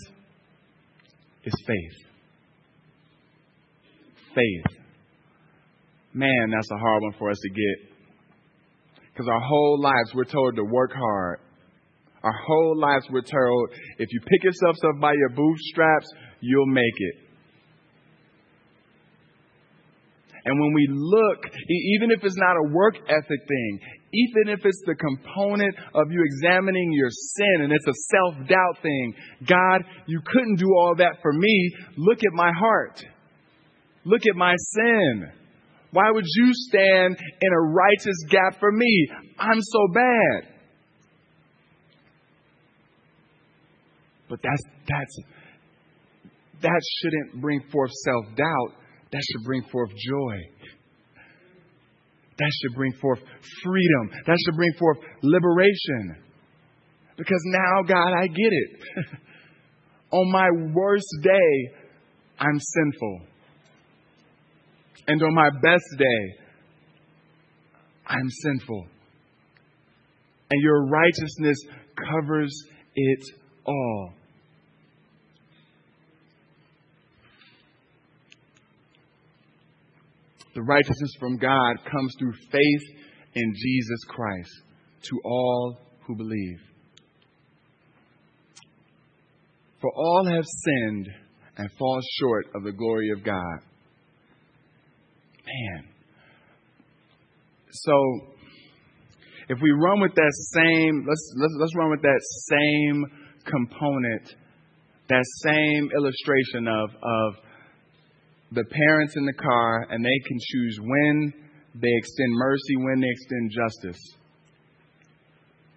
is 1.43 1.55
faith. 1.67 2.14
Faith. 4.35 4.79
Man, 6.13 6.51
that's 6.53 6.71
a 6.71 6.79
hard 6.79 7.03
one 7.03 7.15
for 7.19 7.31
us 7.31 7.39
to 7.41 7.49
get. 7.49 7.95
Because 9.13 9.29
our 9.29 9.41
whole 9.41 9.81
lives 9.81 10.15
we're 10.15 10.25
told 10.25 10.57
to 10.57 10.65
work 10.65 10.93
hard. 10.93 11.41
Our 12.23 12.35
whole 12.47 12.79
lives 12.79 13.07
we're 13.11 13.23
told 13.23 13.71
if 13.99 14.09
you 14.11 14.21
pick 14.21 14.45
yourself 14.45 14.77
up 14.89 15.01
by 15.01 15.13
your 15.13 15.31
bootstraps, 15.31 16.07
you'll 16.41 16.67
make 16.67 16.95
it. 16.97 17.15
And 20.47 20.61
when 20.61 20.75
we 20.75 20.89
look, 20.91 21.47
even 21.95 22.11
if 22.11 22.23
it's 22.23 22.37
not 22.37 22.57
a 22.57 22.71
work 22.71 22.97
ethic 23.09 23.41
thing, 23.49 23.81
even 24.13 24.53
if 24.53 24.61
it's 24.65 24.83
the 24.87 24.95
component 24.95 25.75
of 25.95 26.11
you 26.11 26.23
examining 26.23 26.93
your 26.93 27.09
sin 27.11 27.63
and 27.63 27.73
it's 27.73 27.87
a 27.87 27.95
self 28.13 28.49
doubt 28.49 28.83
thing, 28.83 29.15
God, 29.49 29.85
you 30.07 30.21
couldn't 30.25 30.57
do 30.57 30.69
all 30.77 30.95
that 30.99 31.23
for 31.23 31.33
me. 31.33 31.71
Look 31.97 32.19
at 32.19 32.33
my 32.33 32.53
heart. 32.59 33.03
Look 34.05 34.23
at 34.29 34.37
my 34.37 34.55
sin. 34.57 35.31
Why 35.93 36.11
would 36.11 36.25
you 36.27 36.51
stand 36.53 37.17
in 37.41 37.53
a 37.53 37.61
righteous 37.61 38.25
gap 38.29 38.59
for 38.59 38.73
me? 38.73 39.09
I'm 39.39 39.61
so 39.61 39.89
bad. 39.95 40.49
But 44.29 44.41
that's, 44.43 44.63
that's, 44.89 45.19
that 46.63 46.81
shouldn't 47.01 47.41
bring 47.41 47.61
forth 47.71 47.93
self 47.93 48.25
doubt 48.37 48.85
that 49.15 49.23
should 49.31 49.45
bring 49.45 49.63
forth 49.71 49.91
joy. 49.91 50.37
That 52.37 52.51
should 52.61 52.75
bring 52.75 52.93
forth 53.01 53.21
freedom. 53.63 54.11
That 54.27 54.37
should 54.45 54.57
bring 54.57 54.73
forth 54.77 54.99
liberation. 55.23 56.17
Because 57.17 57.41
now, 57.45 57.83
God, 57.87 58.13
I 58.13 58.27
get 58.27 58.37
it. 58.51 58.71
on 60.11 60.33
my 60.33 60.49
worst 60.75 61.07
day, 61.23 61.77
I'm 62.41 62.59
sinful. 62.59 63.21
And 65.07 65.23
on 65.23 65.35
my 65.35 65.51
best 65.51 65.85
day, 65.99 66.45
I'm 68.07 68.31
sinful. 68.31 68.87
and 70.51 70.63
your 70.63 70.87
righteousness 70.87 71.57
covers 71.97 72.55
it 72.95 73.25
all. 73.67 74.13
The 80.55 80.63
righteousness 80.63 81.11
from 81.19 81.37
God 81.39 81.77
comes 81.91 82.15
through 82.19 82.35
faith 82.53 82.99
in 83.35 83.55
Jesus 83.57 84.05
Christ 84.09 84.51
to 85.03 85.21
all 85.25 85.79
who 86.07 86.15
believe. 86.15 86.61
For 89.81 89.91
all 89.93 90.27
have 90.27 90.45
sinned 90.45 91.09
and 91.57 91.69
fall 91.77 92.01
short 92.21 92.47
of 92.55 92.63
the 92.63 92.73
glory 92.73 93.11
of 93.11 93.25
God. 93.25 93.59
Man. 95.55 95.85
So, 97.71 97.95
if 99.49 99.59
we 99.61 99.71
run 99.71 100.01
with 100.01 100.15
that 100.15 100.33
same, 100.53 101.05
let's, 101.07 101.35
let's, 101.37 101.55
let's 101.61 101.77
run 101.77 101.91
with 101.91 102.03
that 102.03 102.21
same 102.49 103.05
component, 103.45 104.35
that 105.09 105.25
same 105.43 105.91
illustration 105.95 106.67
of, 106.67 106.91
of 106.91 107.35
the 108.53 108.65
parents 108.65 109.17
in 109.17 109.27
the 109.27 109.35
car, 109.35 109.87
and 109.91 110.05
they 110.05 110.19
can 110.27 110.39
choose 110.41 110.79
when 110.81 111.33
they 111.75 111.93
extend 111.99 112.33
mercy, 112.33 112.77
when 112.77 113.01
they 113.01 113.11
extend 113.11 113.51
justice. 113.51 114.03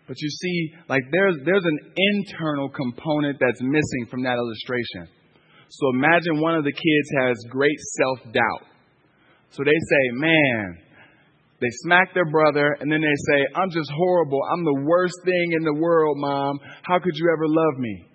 But 0.08 0.16
you 0.22 0.30
see, 0.30 0.74
like 0.88 1.04
there's 1.12 1.36
there's 1.44 1.66
an 1.66 1.80
internal 1.98 2.70
component 2.70 3.38
that's 3.42 3.62
missing 3.62 4.06
from 4.10 4.24
that 4.24 4.38
illustration. 4.38 5.12
So 5.70 5.90
imagine 5.94 6.40
one 6.40 6.56
of 6.56 6.64
the 6.64 6.72
kids 6.72 7.10
has 7.20 7.36
great 7.50 7.78
self-doubt. 7.98 8.77
So 9.52 9.64
they 9.64 9.72
say, 9.72 10.04
"Man, 10.14 10.78
they 11.60 11.70
smack 11.84 12.14
their 12.14 12.30
brother 12.30 12.78
and 12.80 12.92
then 12.92 13.02
they 13.02 13.16
say, 13.32 13.48
"I'm 13.56 13.70
just 13.70 13.90
horrible. 13.92 14.42
I'm 14.52 14.64
the 14.64 14.82
worst 14.86 15.16
thing 15.26 15.54
in 15.54 15.64
the 15.64 15.74
world, 15.74 16.18
mom. 16.18 16.60
How 16.84 17.00
could 17.00 17.16
you 17.16 17.30
ever 17.32 17.48
love 17.48 17.80
me?" 17.80 18.06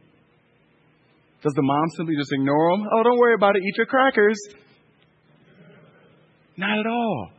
Does 1.43 1.55
the 1.55 1.63
mom 1.63 1.89
simply 1.97 2.15
just 2.17 2.33
ignore 2.33 2.77
them? 2.77 2.87
Oh, 2.93 3.03
don't 3.03 3.19
worry 3.19 3.35
about 3.35 3.57
it. 3.57 3.63
Eat 3.63 3.77
your 3.77 3.87
crackers. 3.87 4.39
Not 6.57 6.79
at 6.79 6.87
all. 6.87 7.31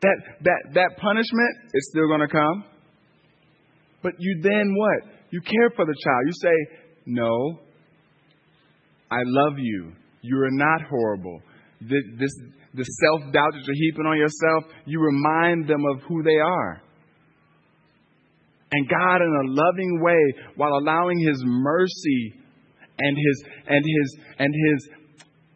That, 0.00 0.16
that, 0.42 0.60
that 0.74 0.96
punishment 0.96 1.56
is 1.74 1.90
still 1.90 2.06
going 2.06 2.20
to 2.20 2.28
come. 2.28 2.64
But 4.02 4.12
you 4.18 4.40
then 4.42 4.74
what? 4.74 5.12
You 5.30 5.40
care 5.42 5.70
for 5.76 5.84
the 5.84 5.94
child. 6.02 6.22
You 6.26 6.32
say, 6.32 6.78
No, 7.06 7.58
I 9.10 9.20
love 9.24 9.58
you. 9.58 9.92
You 10.22 10.38
are 10.38 10.50
not 10.50 10.82
horrible. 10.88 11.42
This, 11.80 12.04
this, 12.18 12.30
the 12.74 12.84
self 12.84 13.32
doubt 13.32 13.52
that 13.52 13.62
you're 13.64 13.74
heaping 13.74 14.06
on 14.06 14.18
yourself, 14.18 14.64
you 14.84 15.00
remind 15.00 15.68
them 15.68 15.84
of 15.94 16.02
who 16.08 16.22
they 16.22 16.38
are. 16.38 16.82
And 18.70 18.88
God, 18.88 19.22
in 19.22 19.28
a 19.28 19.50
loving 19.50 20.00
way, 20.02 20.42
while 20.56 20.74
allowing 20.74 21.18
His 21.20 21.42
mercy 21.44 22.34
and 22.98 23.16
His 23.16 23.44
and 23.66 23.84
His 23.84 24.18
and 24.38 24.54
His 24.68 24.88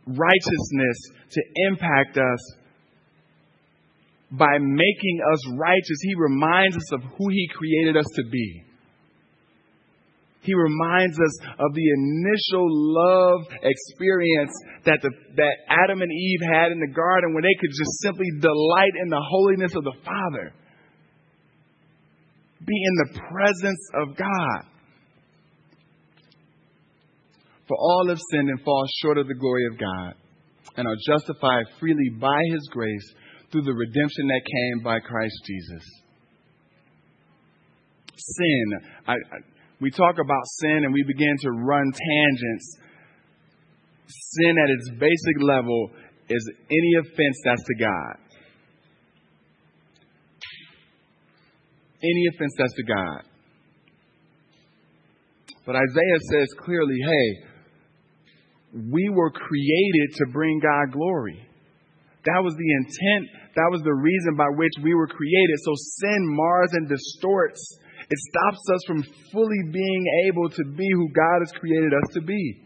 righteousness 0.07 0.99
to 1.31 1.43
impact 1.69 2.17
us, 2.17 2.55
by 4.33 4.59
making 4.59 5.21
us 5.33 5.41
righteous, 5.59 5.99
He 6.03 6.15
reminds 6.17 6.77
us 6.77 6.93
of 6.93 7.01
who 7.19 7.29
He 7.29 7.49
created 7.55 7.97
us 7.97 8.07
to 8.17 8.25
be. 8.31 8.65
He 10.43 10.55
reminds 10.55 11.15
us 11.15 11.35
of 11.59 11.71
the 11.73 11.89
initial 11.95 12.67
love 12.67 13.47
experience 13.63 14.51
that, 14.85 14.99
the, 15.01 15.11
that 15.37 15.55
Adam 15.71 16.03
and 16.03 16.11
Eve 16.11 16.41
had 16.53 16.73
in 16.73 16.81
the 16.81 16.93
garden 16.93 17.33
when 17.33 17.45
they 17.45 17.55
could 17.61 17.71
just 17.71 18.03
simply 18.03 18.27
delight 18.41 18.95
in 19.01 19.09
the 19.09 19.23
holiness 19.23 19.75
of 19.77 19.85
the 19.85 19.95
Father. 20.05 20.53
Be 22.67 22.75
in 22.75 22.95
the 23.07 23.21
presence 23.31 23.89
of 23.95 24.17
God. 24.17 24.67
For 27.69 27.77
all 27.79 28.09
have 28.09 28.19
sinned 28.33 28.51
and 28.51 28.61
fall 28.63 28.85
short 29.01 29.19
of 29.19 29.29
the 29.29 29.35
glory 29.35 29.67
of 29.73 29.79
God 29.79 30.15
and 30.77 30.89
are 30.89 30.97
justified 31.07 31.67
freely 31.79 32.11
by 32.21 32.41
His 32.51 32.69
grace 32.73 33.15
through 33.53 33.63
the 33.63 33.73
redemption 33.73 34.27
that 34.27 34.43
came 34.45 34.83
by 34.83 34.99
Christ 34.99 35.35
Jesus. 35.47 35.85
Sin. 38.17 38.73
I, 39.07 39.13
I, 39.13 39.39
we 39.83 39.91
talk 39.91 40.15
about 40.23 40.43
sin 40.61 40.85
and 40.85 40.95
we 40.95 41.03
begin 41.03 41.37
to 41.41 41.51
run 41.51 41.83
tangents. 41.91 42.79
Sin 44.07 44.57
at 44.57 44.71
its 44.71 44.91
basic 44.91 45.43
level 45.43 45.91
is 46.29 46.51
any 46.71 46.93
offense 47.01 47.37
that's 47.45 47.63
to 47.65 47.75
God. 47.81 48.17
Any 52.01 52.27
offense 52.33 52.53
that's 52.57 52.75
to 52.75 52.85
God. 52.85 53.23
But 55.67 55.75
Isaiah 55.77 56.21
says 56.31 56.49
clearly 56.59 56.99
hey, 57.05 57.29
we 58.89 59.09
were 59.11 59.31
created 59.31 60.15
to 60.15 60.27
bring 60.33 60.61
God 60.61 60.93
glory. 60.93 61.47
That 62.25 62.41
was 62.43 62.55
the 62.55 62.71
intent. 62.79 63.29
That 63.57 63.69
was 63.71 63.83
the 63.83 63.95
reason 63.95 64.37
by 64.37 64.47
which 64.55 64.73
we 64.83 64.95
were 64.95 65.09
created. 65.09 65.59
So 65.65 65.73
sin 65.75 66.21
mars 66.37 66.71
and 66.73 66.89
distorts. 66.89 67.79
It 68.13 68.19
stops 68.29 68.65
us 68.75 68.83
from 68.87 69.03
fully 69.33 69.63
being 69.73 70.05
able 70.29 70.51
to 70.51 70.65
be 70.77 70.87
who 70.93 71.09
God 71.17 71.39
has 71.41 71.53
created 71.59 71.95
us 71.95 72.13
to 72.13 72.21
be. 72.21 72.61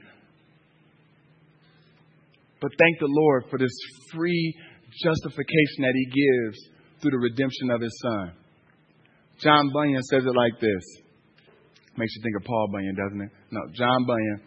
But 2.61 2.73
thank 2.81 2.99
the 2.99 3.07
Lord 3.07 3.45
for 3.49 3.57
this 3.57 3.71
free 4.13 4.55
justification 5.05 5.87
that 5.87 5.95
He 5.95 6.07
gives 6.07 6.59
through 7.01 7.13
the 7.13 7.19
redemption 7.19 7.71
of 7.71 7.81
His 7.81 7.97
Son. 8.03 8.33
John 9.39 9.71
Bunyan 9.73 10.03
says 10.03 10.25
it 10.27 10.35
like 10.35 10.59
this. 10.61 10.83
Makes 11.97 12.17
you 12.17 12.23
think 12.25 12.37
of 12.37 12.45
Paul 12.45 12.69
Bunyan, 12.73 12.97
doesn't 12.97 13.21
it? 13.23 13.31
No, 13.53 13.61
John 13.73 14.05
Bunyan 14.05 14.41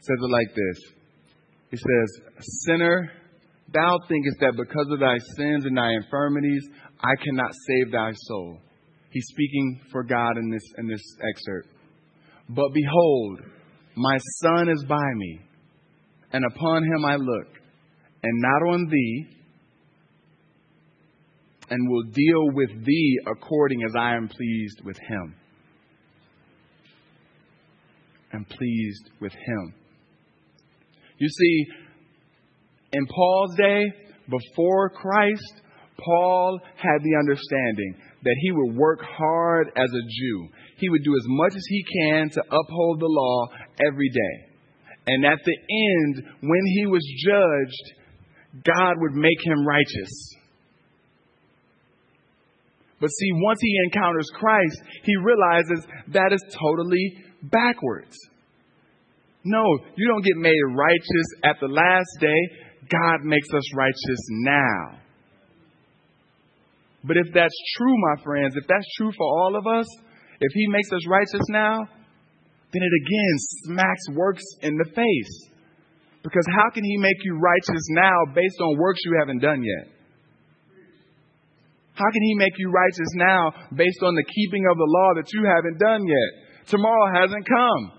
says 0.00 0.16
it 0.18 0.30
like 0.30 0.48
this. 0.50 0.78
He 1.70 1.76
says, 1.76 2.34
Sinner, 2.66 3.12
Thou 3.72 3.98
thinkest 4.08 4.38
that 4.40 4.56
because 4.56 4.90
of 4.90 4.98
thy 4.98 5.16
sins 5.36 5.64
and 5.64 5.76
thy 5.76 5.92
infirmities, 5.92 6.66
I 6.98 7.14
cannot 7.22 7.52
save 7.68 7.92
thy 7.92 8.10
soul. 8.14 8.58
He's 9.10 9.26
speaking 9.26 9.80
for 9.90 10.04
God 10.04 10.38
in 10.38 10.50
this, 10.50 10.62
in 10.78 10.86
this 10.86 11.02
excerpt. 11.28 11.68
But 12.48 12.72
behold, 12.72 13.40
my 13.96 14.18
son 14.42 14.68
is 14.68 14.84
by 14.88 15.14
me, 15.16 15.40
and 16.32 16.44
upon 16.44 16.84
him 16.84 17.04
I 17.04 17.16
look, 17.16 17.48
and 18.22 18.40
not 18.40 18.72
on 18.72 18.88
thee, 18.88 19.26
and 21.70 21.88
will 21.88 22.02
deal 22.02 22.50
with 22.52 22.84
thee 22.84 23.18
according 23.26 23.82
as 23.84 23.92
I 23.98 24.16
am 24.16 24.28
pleased 24.28 24.80
with 24.84 24.96
him. 24.98 25.34
Am 28.32 28.44
pleased 28.44 29.10
with 29.20 29.32
him. 29.32 29.74
You 31.18 31.28
see, 31.28 31.66
in 32.92 33.06
Paul's 33.06 33.56
day, 33.56 33.84
before 34.28 34.90
Christ, 34.90 35.62
Paul 35.98 36.60
had 36.76 37.02
the 37.02 37.16
understanding 37.18 37.94
that 38.22 38.36
he 38.40 38.50
would 38.52 38.76
work 38.76 39.00
hard 39.02 39.68
as 39.76 39.90
a 39.90 40.08
Jew. 40.08 40.48
He 40.76 40.88
would 40.88 41.04
do 41.04 41.14
as 41.14 41.24
much 41.26 41.54
as 41.56 41.64
he 41.68 41.84
can 42.00 42.30
to 42.30 42.42
uphold 42.42 43.00
the 43.00 43.06
law 43.06 43.46
every 43.86 44.08
day. 44.08 44.50
And 45.06 45.24
at 45.24 45.38
the 45.44 45.56
end, 45.56 46.24
when 46.42 46.66
he 46.66 46.86
was 46.86 47.02
judged, 47.24 48.64
God 48.64 48.94
would 48.98 49.14
make 49.14 49.44
him 49.44 49.66
righteous. 49.66 50.36
But 53.00 53.08
see, 53.08 53.30
once 53.32 53.58
he 53.62 53.74
encounters 53.86 54.28
Christ, 54.34 54.82
he 55.04 55.16
realizes 55.16 55.86
that 56.08 56.32
is 56.32 56.42
totally 56.60 57.24
backwards. 57.42 58.16
No, 59.42 59.64
you 59.96 60.06
don't 60.06 60.24
get 60.24 60.36
made 60.36 60.60
righteous 60.76 61.26
at 61.44 61.56
the 61.60 61.68
last 61.68 62.10
day. 62.20 62.88
God 62.90 63.24
makes 63.24 63.48
us 63.54 63.74
righteous 63.74 64.20
now. 64.28 64.98
But 67.04 67.16
if 67.16 67.32
that's 67.32 67.56
true, 67.76 67.96
my 68.12 68.22
friends, 68.22 68.56
if 68.56 68.66
that's 68.68 68.86
true 68.96 69.12
for 69.16 69.26
all 69.26 69.56
of 69.56 69.66
us, 69.66 69.86
if 70.40 70.52
He 70.52 70.66
makes 70.68 70.92
us 70.92 71.06
righteous 71.08 71.46
now, 71.48 71.78
then 72.72 72.82
it 72.82 72.94
again 73.02 73.36
smacks 73.64 74.04
works 74.12 74.44
in 74.62 74.76
the 74.76 74.88
face. 74.94 75.50
Because 76.22 76.46
how 76.54 76.70
can 76.70 76.84
He 76.84 76.96
make 76.98 77.16
you 77.24 77.38
righteous 77.38 77.84
now 77.90 78.34
based 78.34 78.60
on 78.60 78.78
works 78.78 79.00
you 79.04 79.16
haven't 79.18 79.40
done 79.40 79.62
yet? 79.62 79.88
How 81.94 82.10
can 82.12 82.22
He 82.22 82.34
make 82.34 82.52
you 82.58 82.70
righteous 82.70 83.12
now 83.14 83.52
based 83.74 84.02
on 84.02 84.14
the 84.14 84.24
keeping 84.24 84.64
of 84.70 84.76
the 84.76 84.88
law 84.88 85.10
that 85.16 85.32
you 85.32 85.44
haven't 85.44 85.78
done 85.78 86.06
yet? 86.06 86.68
Tomorrow 86.68 87.12
hasn't 87.14 87.48
come. 87.48 87.92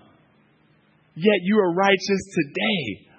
Yet 1.14 1.40
you 1.42 1.58
are 1.58 1.74
righteous 1.74 2.22
today. 2.34 3.11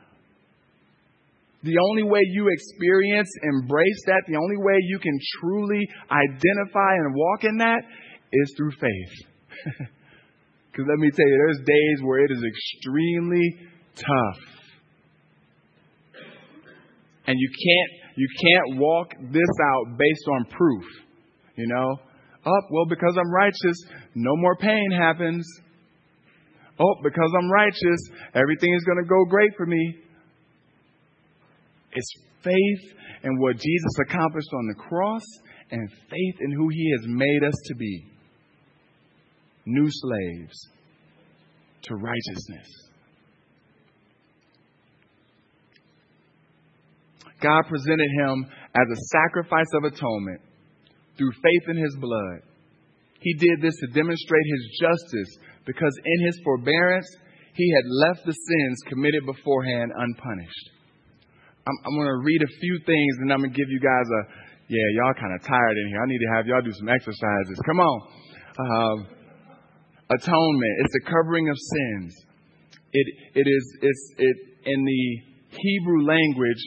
The 1.63 1.77
only 1.89 2.03
way 2.03 2.19
you 2.31 2.47
experience, 2.51 3.29
embrace 3.41 4.01
that, 4.07 4.23
the 4.27 4.35
only 4.35 4.57
way 4.57 4.75
you 4.81 4.99
can 4.99 5.17
truly 5.39 5.87
identify 6.11 6.95
and 6.95 7.15
walk 7.15 7.43
in 7.43 7.57
that 7.57 7.81
is 8.31 8.53
through 8.57 8.71
faith. 8.71 9.87
Because 10.73 10.89
let 10.89 10.97
me 10.97 11.11
tell 11.11 11.27
you, 11.27 11.37
there's 11.37 11.59
days 11.59 12.01
where 12.01 12.25
it 12.25 12.31
is 12.31 12.43
extremely 12.43 13.57
tough. 13.93 14.41
And 17.27 17.37
you 17.37 17.47
can't 17.47 18.03
you 18.15 18.27
can't 18.41 18.79
walk 18.79 19.13
this 19.31 19.53
out 19.61 19.97
based 19.97 20.27
on 20.33 20.45
proof. 20.45 20.83
You 21.55 21.67
know? 21.67 21.95
Oh, 22.45 22.61
well, 22.71 22.85
because 22.89 23.15
I'm 23.17 23.31
righteous, 23.31 23.77
no 24.15 24.35
more 24.35 24.55
pain 24.57 24.91
happens. 24.91 25.45
Oh, 26.79 26.95
because 27.03 27.31
I'm 27.39 27.51
righteous, 27.51 28.01
everything 28.33 28.73
is 28.73 28.83
going 28.83 28.97
to 28.97 29.07
go 29.07 29.25
great 29.29 29.51
for 29.55 29.65
me. 29.67 29.95
It's 31.95 32.13
faith 32.43 32.97
in 33.23 33.39
what 33.39 33.55
Jesus 33.55 33.99
accomplished 34.07 34.49
on 34.53 34.67
the 34.67 34.75
cross 34.75 35.23
and 35.71 35.89
faith 36.09 36.35
in 36.41 36.51
who 36.51 36.69
he 36.69 36.91
has 36.97 37.07
made 37.07 37.43
us 37.43 37.55
to 37.65 37.75
be. 37.75 38.05
New 39.65 39.87
slaves 39.89 40.67
to 41.83 41.95
righteousness. 41.95 42.67
God 47.41 47.63
presented 47.67 48.09
him 48.19 48.45
as 48.75 48.87
a 48.91 49.01
sacrifice 49.11 49.67
of 49.73 49.83
atonement 49.83 50.41
through 51.17 51.31
faith 51.31 51.69
in 51.69 51.77
his 51.77 51.95
blood. 51.99 52.39
He 53.19 53.33
did 53.33 53.61
this 53.61 53.75
to 53.79 53.87
demonstrate 53.87 54.45
his 54.45 54.79
justice 54.81 55.37
because 55.65 55.93
in 56.03 56.25
his 56.25 56.39
forbearance, 56.43 57.07
he 57.53 57.71
had 57.71 57.83
left 57.85 58.25
the 58.25 58.33
sins 58.33 58.79
committed 58.87 59.25
beforehand 59.25 59.91
unpunished. 59.95 60.69
I'm, 61.65 61.77
I'm 61.85 61.95
going 61.95 62.11
to 62.11 62.21
read 62.23 62.41
a 62.43 62.51
few 62.59 62.75
things 62.85 63.11
and 63.21 63.31
I'm 63.31 63.39
going 63.39 63.51
to 63.51 63.57
give 63.57 63.69
you 63.69 63.79
guys 63.79 64.07
a, 64.07 64.21
yeah, 64.67 64.87
y'all 64.99 65.13
kind 65.15 65.33
of 65.33 65.41
tired 65.47 65.77
in 65.77 65.87
here. 65.87 65.99
I 66.03 66.07
need 66.07 66.19
to 66.19 66.31
have 66.35 66.47
y'all 66.47 66.61
do 66.61 66.73
some 66.73 66.89
exercises. 66.89 67.59
Come 67.65 67.79
on. 67.79 67.97
Um, 68.59 68.97
atonement. 70.09 70.73
It's 70.83 70.93
the 70.93 71.05
covering 71.07 71.49
of 71.49 71.57
sins. 71.57 72.15
It, 72.91 73.07
it 73.35 73.47
is, 73.47 73.77
it's, 73.81 74.03
it, 74.17 74.37
in 74.65 74.79
the 74.83 75.03
Hebrew 75.55 76.05
language, 76.05 76.61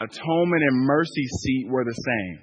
atonement 0.00 0.62
and 0.62 0.86
mercy 0.86 1.26
seat 1.42 1.66
were 1.68 1.84
the 1.84 1.94
same. 1.94 2.38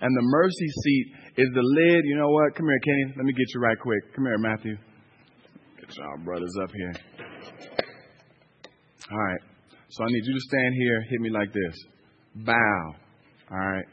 And 0.00 0.16
the 0.16 0.22
mercy 0.22 0.68
seat 0.82 1.06
is 1.36 1.48
the 1.54 1.62
lid. 1.62 2.04
You 2.04 2.16
know 2.16 2.30
what? 2.30 2.54
Come 2.54 2.66
here, 2.66 2.80
Kenny. 2.84 3.14
Let 3.16 3.24
me 3.24 3.32
get 3.32 3.46
you 3.54 3.60
right 3.60 3.78
quick. 3.78 4.14
Come 4.14 4.24
here, 4.24 4.38
Matthew. 4.38 4.76
Get 5.78 5.96
y'all 5.96 6.24
brothers 6.24 6.54
up 6.62 6.70
here. 6.72 6.92
All 9.12 9.18
right. 9.18 9.40
So 9.90 10.04
I 10.04 10.06
need 10.08 10.24
you 10.24 10.34
to 10.34 10.40
stand 10.40 10.74
here, 10.74 11.02
hit 11.10 11.20
me 11.20 11.30
like 11.30 11.52
this. 11.52 11.76
Bow. 12.46 12.94
All 13.50 13.58
right. 13.58 13.86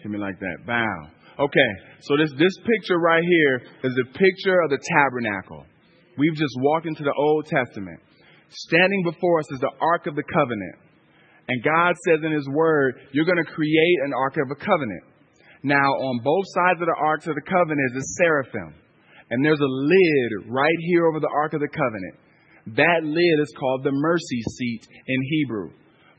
Hit 0.00 0.10
me 0.10 0.18
like 0.18 0.40
that. 0.40 0.66
Bow. 0.66 0.96
Okay. 1.38 1.70
So 2.00 2.16
this 2.16 2.32
this 2.38 2.56
picture 2.64 2.98
right 2.98 3.22
here 3.22 3.62
is 3.84 3.92
a 4.00 4.06
picture 4.16 4.60
of 4.64 4.70
the 4.70 4.78
tabernacle. 4.96 5.66
We've 6.16 6.34
just 6.34 6.54
walked 6.58 6.86
into 6.86 7.04
the 7.04 7.14
Old 7.16 7.46
Testament. 7.46 8.00
Standing 8.48 9.02
before 9.04 9.40
us 9.40 9.52
is 9.52 9.60
the 9.60 9.72
Ark 9.80 10.06
of 10.06 10.16
the 10.16 10.22
Covenant. 10.22 10.76
And 11.48 11.62
God 11.62 11.94
says 12.06 12.20
in 12.24 12.32
His 12.32 12.48
Word, 12.48 13.00
you're 13.12 13.24
going 13.24 13.42
to 13.42 13.50
create 13.50 13.98
an 14.04 14.12
Ark 14.12 14.36
of 14.36 14.50
a 14.50 14.54
Covenant. 14.54 15.04
Now, 15.62 15.76
on 15.76 16.20
both 16.22 16.44
sides 16.52 16.80
of 16.80 16.86
the 16.86 16.96
Ark 16.98 17.26
of 17.26 17.34
the 17.34 17.48
Covenant 17.48 17.96
is 17.96 18.04
a 18.04 18.06
seraphim. 18.22 18.74
And 19.30 19.44
there's 19.44 19.60
a 19.60 19.64
lid 19.64 20.52
right 20.52 20.80
here 20.80 21.06
over 21.06 21.20
the 21.20 21.32
Ark 21.34 21.54
of 21.54 21.60
the 21.60 21.68
Covenant. 21.68 22.16
That 22.66 23.00
lid 23.02 23.40
is 23.40 23.52
called 23.58 23.84
the 23.84 23.92
mercy 23.92 24.42
seat 24.56 24.86
in 25.06 25.22
Hebrew. 25.30 25.70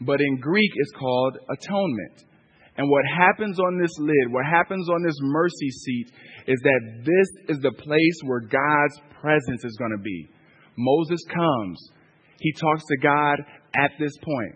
But 0.01 0.19
in 0.21 0.39
Greek, 0.39 0.71
it's 0.75 0.91
called 0.91 1.37
atonement. 1.49 2.25
And 2.75 2.89
what 2.89 3.05
happens 3.05 3.59
on 3.59 3.79
this 3.79 3.97
lid, 3.99 4.31
what 4.31 4.45
happens 4.45 4.89
on 4.89 5.03
this 5.03 5.17
mercy 5.21 5.69
seat, 5.69 6.07
is 6.47 6.59
that 6.63 7.03
this 7.05 7.55
is 7.55 7.61
the 7.61 7.71
place 7.71 8.19
where 8.25 8.41
God's 8.41 8.99
presence 9.21 9.63
is 9.63 9.77
going 9.77 9.95
to 9.95 10.03
be. 10.03 10.27
Moses 10.77 11.21
comes. 11.33 11.91
He 12.39 12.51
talks 12.53 12.83
to 12.85 12.97
God 12.97 13.39
at 13.75 13.91
this 13.99 14.17
point. 14.17 14.55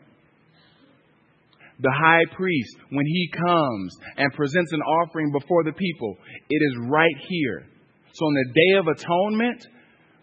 The 1.79 1.93
high 1.95 2.25
priest, 2.35 2.75
when 2.89 3.05
he 3.05 3.31
comes 3.31 3.95
and 4.17 4.33
presents 4.33 4.73
an 4.73 4.81
offering 4.81 5.31
before 5.31 5.63
the 5.63 5.73
people, 5.73 6.17
it 6.49 6.55
is 6.55 6.89
right 6.89 7.15
here. 7.29 7.67
So 8.13 8.25
on 8.25 8.33
the 8.33 8.53
Day 8.53 8.77
of 8.79 8.87
Atonement, 8.87 9.67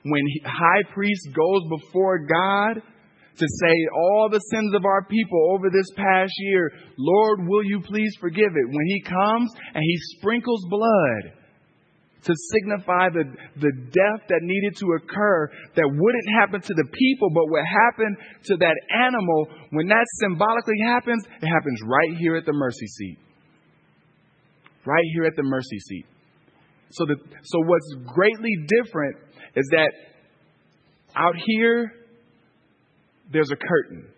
when 0.05 0.23
high 0.45 0.83
priest 0.93 1.29
goes 1.35 1.63
before 1.69 2.19
God 2.19 2.83
to 3.37 3.47
say 3.61 3.75
all 3.97 4.29
the 4.31 4.39
sins 4.39 4.75
of 4.75 4.85
our 4.85 5.05
people 5.07 5.51
over 5.53 5.71
this 5.71 5.91
past 5.97 6.33
year, 6.39 6.71
Lord, 6.97 7.49
will 7.49 7.65
you 7.65 7.81
please 7.81 8.15
forgive 8.21 8.53
it? 8.55 8.69
When 8.69 8.87
he 8.87 9.01
comes 9.03 9.53
and 9.75 9.83
he 9.83 9.99
sprinkles 10.17 10.65
blood 10.69 11.33
to 12.25 12.33
signify 12.53 13.11
the, 13.11 13.25
the 13.61 13.73
death 13.93 14.23
that 14.29 14.41
needed 14.41 14.77
to 14.77 14.87
occur 14.97 15.51
that 15.77 15.89
wouldn't 15.89 16.29
happen 16.41 16.61
to 16.61 16.75
the 16.75 16.89
people, 16.93 17.29
but 17.35 17.51
what 17.51 17.65
happened 17.67 18.17
to 18.45 18.57
that 18.57 18.77
animal, 18.93 19.49
when 19.71 19.89
that 19.89 20.07
symbolically 20.21 20.81
happens, 20.85 21.25
it 21.43 21.49
happens 21.49 21.81
right 21.85 22.17
here 22.19 22.37
at 22.37 22.47
the 22.47 22.53
mercy 22.53 22.87
seat. 22.87 23.19
Right 24.87 25.05
here 25.15 25.25
at 25.25 25.37
the 25.37 25.43
mercy 25.43 25.79
seat. 25.81 26.07
So, 26.93 27.05
the, 27.05 27.17
so 27.43 27.59
what's 27.67 27.95
greatly 28.15 28.53
different 28.69 29.17
is 29.57 29.69
that 29.71 29.91
out 31.17 31.35
here, 31.47 31.93
there's 33.33 33.51
a 33.51 33.57
curtain. 33.57 34.09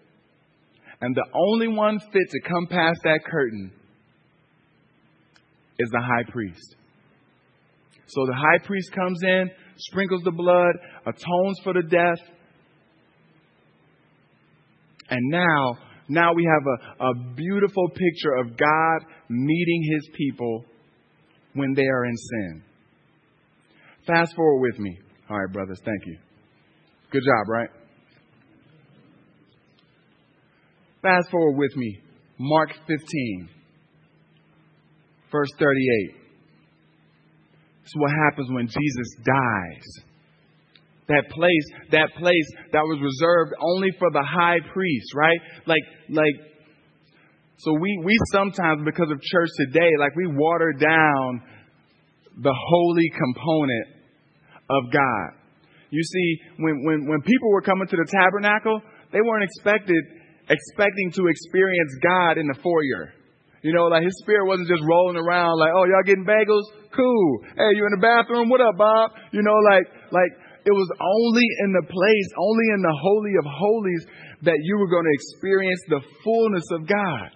And 1.00 1.14
the 1.14 1.26
only 1.34 1.68
one 1.68 1.98
fit 1.98 2.30
to 2.30 2.40
come 2.48 2.66
past 2.68 3.00
that 3.04 3.20
curtain 3.30 3.70
is 5.78 5.90
the 5.90 6.00
high 6.00 6.30
priest. 6.30 6.76
So 8.06 8.24
the 8.26 8.34
high 8.34 8.64
priest 8.64 8.92
comes 8.92 9.20
in, 9.22 9.50
sprinkles 9.76 10.22
the 10.22 10.30
blood, 10.30 10.74
atones 11.04 11.60
for 11.62 11.74
the 11.74 11.82
death. 11.82 12.24
And 15.10 15.20
now, 15.30 15.78
now 16.08 16.32
we 16.32 16.44
have 16.44 16.62
a, 17.00 17.04
a 17.04 17.34
beautiful 17.34 17.88
picture 17.90 18.34
of 18.38 18.56
God 18.56 19.08
meeting 19.28 19.82
his 19.92 20.08
people 20.16 20.64
when 21.52 21.74
they 21.74 21.86
are 21.86 22.06
in 22.06 22.16
sin. 22.16 22.62
Fast 24.06 24.34
forward 24.34 24.60
with 24.60 24.78
me. 24.78 24.98
All 25.28 25.40
right, 25.40 25.52
brothers, 25.52 25.80
thank 25.84 26.06
you. 26.06 26.18
Good 27.10 27.22
job, 27.24 27.48
right? 27.48 27.68
Fast 31.02 31.30
forward 31.30 31.56
with 31.58 31.76
me. 31.76 31.98
Mark 32.38 32.70
15, 32.86 33.48
verse 35.32 35.50
38. 35.58 36.14
This 37.82 37.88
is 37.88 37.94
what 37.96 38.10
happens 38.10 38.50
when 38.52 38.66
Jesus 38.66 39.16
dies. 39.24 40.04
That 41.08 41.24
place, 41.30 41.90
that 41.92 42.08
place 42.18 42.48
that 42.72 42.82
was 42.82 42.98
reserved 43.00 43.54
only 43.60 43.90
for 43.98 44.10
the 44.10 44.22
high 44.22 44.58
priest, 44.72 45.14
right? 45.14 45.38
Like, 45.66 45.82
like, 46.10 46.34
so 47.58 47.72
we, 47.80 48.00
we 48.04 48.16
sometimes, 48.32 48.82
because 48.84 49.10
of 49.10 49.20
church 49.22 49.48
today, 49.58 49.90
like 49.98 50.14
we 50.14 50.26
water 50.26 50.72
down 50.72 51.42
the 52.42 52.54
holy 52.54 53.10
component 53.16 53.95
of 54.70 54.90
God. 54.92 55.28
You 55.90 56.02
see, 56.02 56.28
when, 56.58 56.82
when, 56.84 57.06
when 57.06 57.22
people 57.22 57.50
were 57.50 57.62
coming 57.62 57.86
to 57.88 57.96
the 57.96 58.08
tabernacle, 58.10 58.82
they 59.12 59.20
weren't 59.22 59.44
expected, 59.44 60.02
expecting 60.50 61.12
to 61.14 61.26
experience 61.28 61.92
God 62.02 62.38
in 62.38 62.46
the 62.48 62.58
foyer. 62.58 63.14
You 63.62 63.72
know, 63.72 63.86
like 63.86 64.04
his 64.04 64.14
spirit 64.22 64.46
wasn't 64.46 64.68
just 64.68 64.82
rolling 64.86 65.16
around 65.16 65.58
like, 65.58 65.72
oh, 65.74 65.86
y'all 65.86 66.06
getting 66.06 66.26
bagels? 66.26 66.66
Cool. 66.94 67.30
Hey, 67.56 67.70
you 67.74 67.86
in 67.86 67.94
the 67.98 68.02
bathroom? 68.02 68.48
What 68.48 68.60
up, 68.60 68.76
Bob? 68.76 69.10
You 69.32 69.42
know, 69.42 69.58
like, 69.70 69.86
like 70.10 70.32
it 70.66 70.74
was 70.74 70.90
only 70.98 71.46
in 71.62 71.70
the 71.72 71.86
place, 71.86 72.28
only 72.38 72.66
in 72.74 72.82
the 72.82 72.94
Holy 72.94 73.34
of 73.38 73.46
Holies 73.46 74.04
that 74.42 74.58
you 74.62 74.78
were 74.78 74.90
going 74.90 75.04
to 75.04 75.14
experience 75.14 75.80
the 75.88 76.00
fullness 76.22 76.64
of 76.72 76.86
God. 76.86 77.30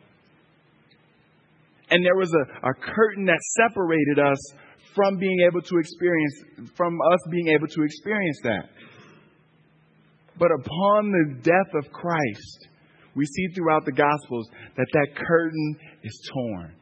And 1.91 2.05
there 2.05 2.15
was 2.15 2.31
a, 2.31 2.69
a 2.71 2.75
curtain 2.75 3.27
that 3.27 3.41
separated 3.59 4.19
us 4.19 4.39
from 4.95 5.19
being 5.19 5.47
able 5.49 5.63
to 5.63 5.79
experience, 5.79 6.35
from 6.77 6.99
us 7.13 7.21
being 7.31 7.49
able 7.49 7.67
to 7.69 7.83
experience 7.83 8.39
that. 8.45 8.69
But 10.39 10.51
upon 10.53 11.13
the 11.13 11.43
death 11.43 11.75
of 11.75 11.93
Christ, 11.93 12.69
we 13.15 13.27
see 13.27 13.49
throughout 13.55 13.85
the 13.85 13.93
Gospels 13.93 14.49
that 14.77 14.87
that 14.93 15.17
curtain 15.17 15.77
is 16.03 16.31
torn. 16.33 16.75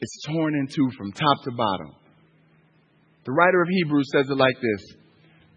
It's 0.00 0.22
torn 0.26 0.54
in 0.54 0.66
two 0.66 0.90
from 0.96 1.12
top 1.12 1.44
to 1.44 1.50
bottom. 1.52 1.94
The 3.26 3.32
writer 3.32 3.62
of 3.62 3.68
Hebrews 3.68 4.10
says 4.12 4.30
it 4.30 4.36
like 4.36 4.56
this 4.60 4.96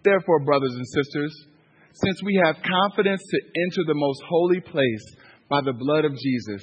Therefore, 0.04 0.44
brothers 0.44 0.74
and 0.76 0.86
sisters, 0.88 1.46
since 1.94 2.22
we 2.24 2.42
have 2.44 2.56
confidence 2.56 3.22
to 3.22 3.40
enter 3.64 3.84
the 3.88 3.96
most 3.96 4.22
holy 4.28 4.60
place 4.60 5.16
by 5.50 5.62
the 5.62 5.74
blood 5.74 6.06
of 6.06 6.12
Jesus, 6.18 6.62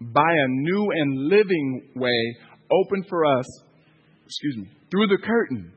by 0.00 0.30
a 0.30 0.48
new 0.48 0.90
and 0.90 1.28
living 1.28 1.90
way 1.94 2.36
opened 2.70 3.06
for 3.08 3.24
us, 3.24 3.46
excuse 4.26 4.56
me, 4.56 4.68
through 4.90 5.08
the 5.08 5.18
curtain. 5.18 5.72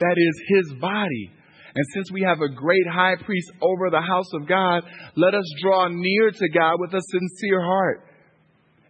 That 0.00 0.16
is 0.16 0.42
his 0.48 0.80
body. 0.80 1.30
And 1.74 1.84
since 1.94 2.10
we 2.12 2.22
have 2.22 2.40
a 2.40 2.48
great 2.48 2.86
high 2.92 3.16
priest 3.16 3.50
over 3.62 3.88
the 3.90 4.00
house 4.00 4.30
of 4.34 4.46
God, 4.46 4.84
let 5.16 5.34
us 5.34 5.44
draw 5.62 5.88
near 5.88 6.30
to 6.30 6.48
God 6.50 6.76
with 6.78 6.92
a 6.92 7.00
sincere 7.00 7.62
heart 7.62 8.04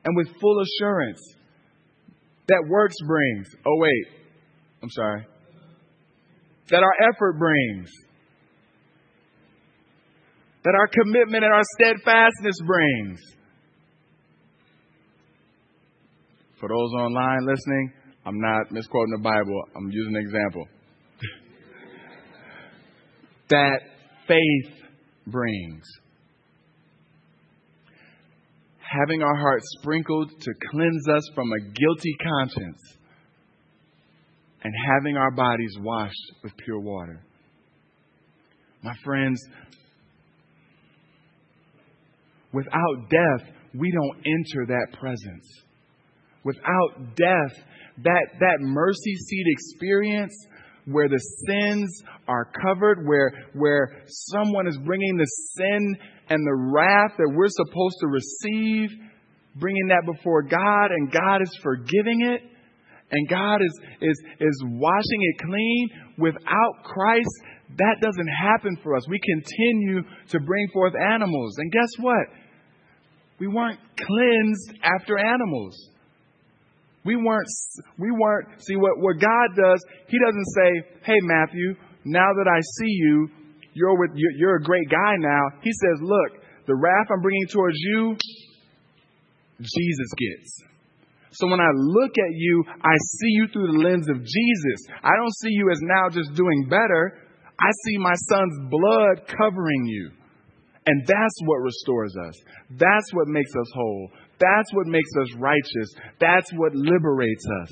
and 0.04 0.16
with 0.16 0.28
full 0.40 0.60
assurance 0.60 1.20
that 2.48 2.64
works 2.68 2.96
brings. 3.06 3.48
Oh, 3.64 3.76
wait. 3.76 4.06
I'm 4.82 4.90
sorry. 4.90 5.26
That 6.70 6.82
our 6.82 7.08
effort 7.08 7.38
brings. 7.38 7.90
That 10.64 10.74
our 10.74 10.88
commitment 10.88 11.44
and 11.44 11.52
our 11.52 11.62
steadfastness 11.78 12.56
brings 12.66 13.20
For 16.62 16.68
those 16.68 16.92
online 16.92 17.44
listening, 17.44 17.92
I'm 18.24 18.40
not 18.40 18.70
misquoting 18.70 19.14
the 19.16 19.22
Bible, 19.24 19.64
I'm 19.74 19.90
using 19.90 20.14
an 20.14 20.22
example. 20.22 20.68
that 23.48 23.80
faith 24.28 24.72
brings. 25.26 25.82
Having 28.78 29.22
our 29.22 29.34
hearts 29.34 29.66
sprinkled 29.80 30.30
to 30.40 30.52
cleanse 30.70 31.08
us 31.08 31.28
from 31.34 31.50
a 31.50 31.58
guilty 31.58 32.16
conscience, 32.22 32.80
and 34.62 34.72
having 34.86 35.16
our 35.16 35.32
bodies 35.32 35.76
washed 35.80 36.32
with 36.44 36.56
pure 36.58 36.78
water. 36.78 37.24
My 38.84 38.94
friends, 39.02 39.42
without 42.52 43.10
death, 43.10 43.48
we 43.74 43.90
don't 43.90 44.18
enter 44.18 44.66
that 44.68 44.96
presence. 45.00 45.44
Without 46.44 47.16
death, 47.16 47.64
that, 47.98 48.26
that 48.40 48.56
mercy 48.60 49.14
seat 49.14 49.46
experience 49.46 50.34
where 50.86 51.08
the 51.08 51.20
sins 51.46 52.02
are 52.26 52.50
covered, 52.60 53.06
where, 53.06 53.32
where 53.54 54.02
someone 54.06 54.66
is 54.66 54.76
bringing 54.78 55.16
the 55.16 55.26
sin 55.56 55.96
and 56.28 56.44
the 56.44 56.72
wrath 56.72 57.12
that 57.18 57.32
we're 57.34 57.48
supposed 57.48 57.96
to 58.00 58.08
receive, 58.08 58.90
bringing 59.56 59.88
that 59.88 60.02
before 60.06 60.42
God, 60.42 60.90
and 60.90 61.12
God 61.12 61.42
is 61.42 61.56
forgiving 61.62 62.22
it, 62.22 62.42
and 63.12 63.28
God 63.28 63.60
is, 63.62 63.80
is, 64.00 64.22
is 64.40 64.64
washing 64.66 65.20
it 65.20 65.46
clean. 65.46 65.88
Without 66.18 66.82
Christ, 66.84 67.28
that 67.76 67.96
doesn't 68.00 68.28
happen 68.28 68.76
for 68.82 68.96
us. 68.96 69.06
We 69.08 69.20
continue 69.20 70.02
to 70.28 70.40
bring 70.40 70.68
forth 70.72 70.94
animals. 70.96 71.58
And 71.58 71.70
guess 71.70 71.90
what? 72.00 72.26
We 73.38 73.48
weren't 73.48 73.78
cleansed 73.96 74.78
after 74.82 75.18
animals. 75.18 75.90
We 77.04 77.16
weren't, 77.16 77.48
we 77.98 78.10
weren't, 78.12 78.62
see 78.62 78.76
what, 78.76 78.98
what 78.98 79.18
God 79.18 79.48
does, 79.56 79.82
He 80.06 80.18
doesn't 80.18 80.46
say, 80.54 80.70
hey, 81.04 81.18
Matthew, 81.22 81.74
now 82.04 82.30
that 82.32 82.48
I 82.48 82.60
see 82.78 82.90
you, 82.90 83.28
you're, 83.74 83.98
with, 83.98 84.10
you're, 84.14 84.32
you're 84.32 84.56
a 84.56 84.62
great 84.62 84.88
guy 84.90 85.16
now. 85.18 85.58
He 85.62 85.72
says, 85.72 85.98
look, 86.00 86.42
the 86.66 86.74
wrath 86.74 87.08
I'm 87.10 87.22
bringing 87.22 87.46
towards 87.48 87.76
you, 87.78 88.16
Jesus 89.58 90.10
gets. 90.16 90.62
So 91.32 91.46
when 91.46 91.60
I 91.60 91.70
look 91.74 92.12
at 92.18 92.32
you, 92.34 92.64
I 92.68 92.94
see 93.18 93.30
you 93.30 93.48
through 93.52 93.72
the 93.72 93.88
lens 93.88 94.08
of 94.08 94.16
Jesus. 94.16 94.78
I 95.02 95.16
don't 95.16 95.34
see 95.40 95.50
you 95.50 95.70
as 95.70 95.78
now 95.80 96.08
just 96.10 96.34
doing 96.34 96.66
better. 96.68 97.18
I 97.58 97.70
see 97.86 97.98
my 97.98 98.14
son's 98.28 98.70
blood 98.70 99.26
covering 99.26 99.86
you. 99.86 100.10
And 100.84 101.06
that's 101.06 101.38
what 101.46 101.62
restores 101.62 102.14
us. 102.28 102.34
That's 102.70 103.12
what 103.14 103.28
makes 103.28 103.50
us 103.50 103.70
whole. 103.74 104.10
That's 104.42 104.74
what 104.74 104.88
makes 104.88 105.10
us 105.20 105.34
righteous. 105.38 105.94
That's 106.18 106.50
what 106.54 106.74
liberates 106.74 107.46
us. 107.62 107.70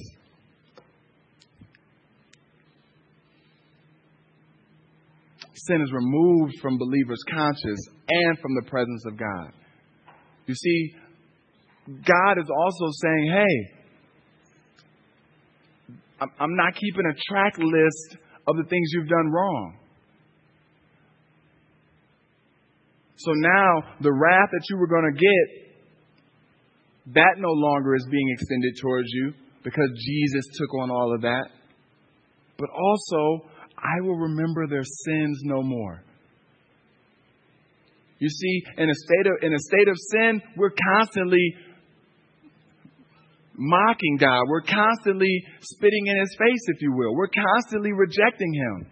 Sin 5.54 5.82
is 5.82 5.92
removed 5.92 6.54
from 6.62 6.78
believers' 6.78 7.22
conscience 7.28 7.88
and 8.08 8.38
from 8.38 8.54
the 8.54 8.62
presence 8.70 9.04
of 9.06 9.18
God. 9.18 9.52
You 10.46 10.54
see, 10.54 10.94
God 11.88 12.38
is 12.38 12.48
also 12.48 12.86
saying, 13.02 13.32
hey, 13.32 13.56
I'm 16.38 16.54
not 16.54 16.74
keeping 16.74 17.04
a 17.04 17.14
track 17.28 17.58
list 17.58 18.16
of 18.46 18.56
the 18.56 18.64
things 18.68 18.90
you've 18.92 19.08
done 19.08 19.30
wrong. 19.32 19.76
So 23.16 23.32
now 23.34 23.82
the 24.00 24.12
wrath 24.12 24.50
that 24.52 24.64
you 24.70 24.78
were 24.78 24.86
going 24.86 25.12
to 25.12 25.18
get, 25.18 25.69
that 27.06 27.34
no 27.38 27.50
longer 27.50 27.94
is 27.94 28.06
being 28.10 28.30
extended 28.30 28.74
towards 28.80 29.08
you 29.12 29.32
because 29.64 29.88
Jesus 29.94 30.44
took 30.58 30.74
on 30.74 30.90
all 30.90 31.14
of 31.14 31.22
that. 31.22 31.48
But 32.58 32.68
also, 32.70 33.48
I 33.76 34.00
will 34.02 34.16
remember 34.16 34.66
their 34.66 34.84
sins 34.84 35.40
no 35.44 35.62
more. 35.62 36.02
You 38.18 38.28
see, 38.28 38.62
in 38.76 38.90
a 38.90 38.94
state 38.94 39.26
of, 39.26 39.32
in 39.42 39.54
a 39.54 39.58
state 39.58 39.88
of 39.88 39.96
sin, 40.12 40.42
we're 40.56 40.74
constantly 40.98 41.54
mocking 43.56 44.18
God. 44.18 44.44
We're 44.48 44.62
constantly 44.62 45.44
spitting 45.62 46.06
in 46.06 46.18
his 46.18 46.36
face, 46.38 46.64
if 46.68 46.82
you 46.82 46.92
will. 46.92 47.14
We're 47.14 47.28
constantly 47.28 47.92
rejecting 47.92 48.52
him. 48.52 48.86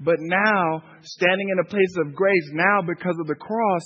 But 0.00 0.16
now, 0.20 0.82
standing 1.02 1.48
in 1.50 1.58
a 1.58 1.68
place 1.68 1.94
of 1.98 2.14
grace, 2.14 2.50
now 2.52 2.80
because 2.86 3.16
of 3.20 3.26
the 3.26 3.34
cross, 3.34 3.82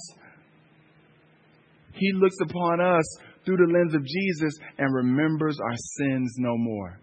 he 1.95 2.13
looks 2.15 2.37
upon 2.43 2.81
us 2.81 3.05
through 3.49 3.65
the 3.65 3.73
lens 3.73 3.95
of 3.95 4.05
Jesus 4.05 4.53
and 4.77 4.95
remembers 4.95 5.59
our 5.59 5.77
sins 5.97 6.35
no 6.37 6.59
more. 6.59 7.01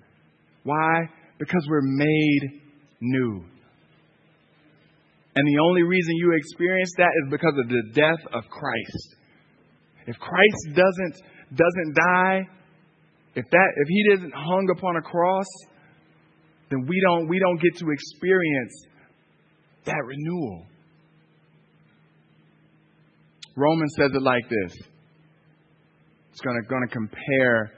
Why? 0.63 1.10
Because 1.39 1.65
we're 1.67 1.81
made 1.81 2.62
new. 3.01 3.43
And 5.36 5.47
the 5.47 5.60
only 5.67 5.81
reason 5.81 6.13
you 6.17 6.34
experience 6.38 6.93
that 6.97 7.10
is 7.23 7.31
because 7.31 7.53
of 7.58 7.67
the 7.67 7.84
death 7.93 8.23
of 8.31 8.43
Christ. 8.49 9.15
If 10.05 10.17
Christ 10.19 10.75
doesn't 10.75 11.15
doesn't 11.49 11.95
die, 11.95 12.41
if 13.34 13.45
that 13.49 13.69
if 13.75 13.88
he 13.88 14.03
isn't 14.13 14.34
hung 14.34 14.69
upon 14.77 14.97
a 14.97 15.01
cross, 15.01 15.47
then 16.69 16.86
we 16.88 17.01
don't 17.08 17.27
we 17.27 17.39
don't 17.39 17.60
get 17.60 17.75
to 17.79 17.89
experience 17.89 18.86
that 19.86 20.01
renewal. 20.05 20.67
Romans 23.58 23.93
says 23.97 24.12
it 24.13 24.21
like 24.21 24.47
this. 24.47 24.94
It's 26.36 26.43
going 26.43 26.60
to, 26.60 26.67
going 26.67 26.84
to 26.84 26.91
compare 26.91 27.71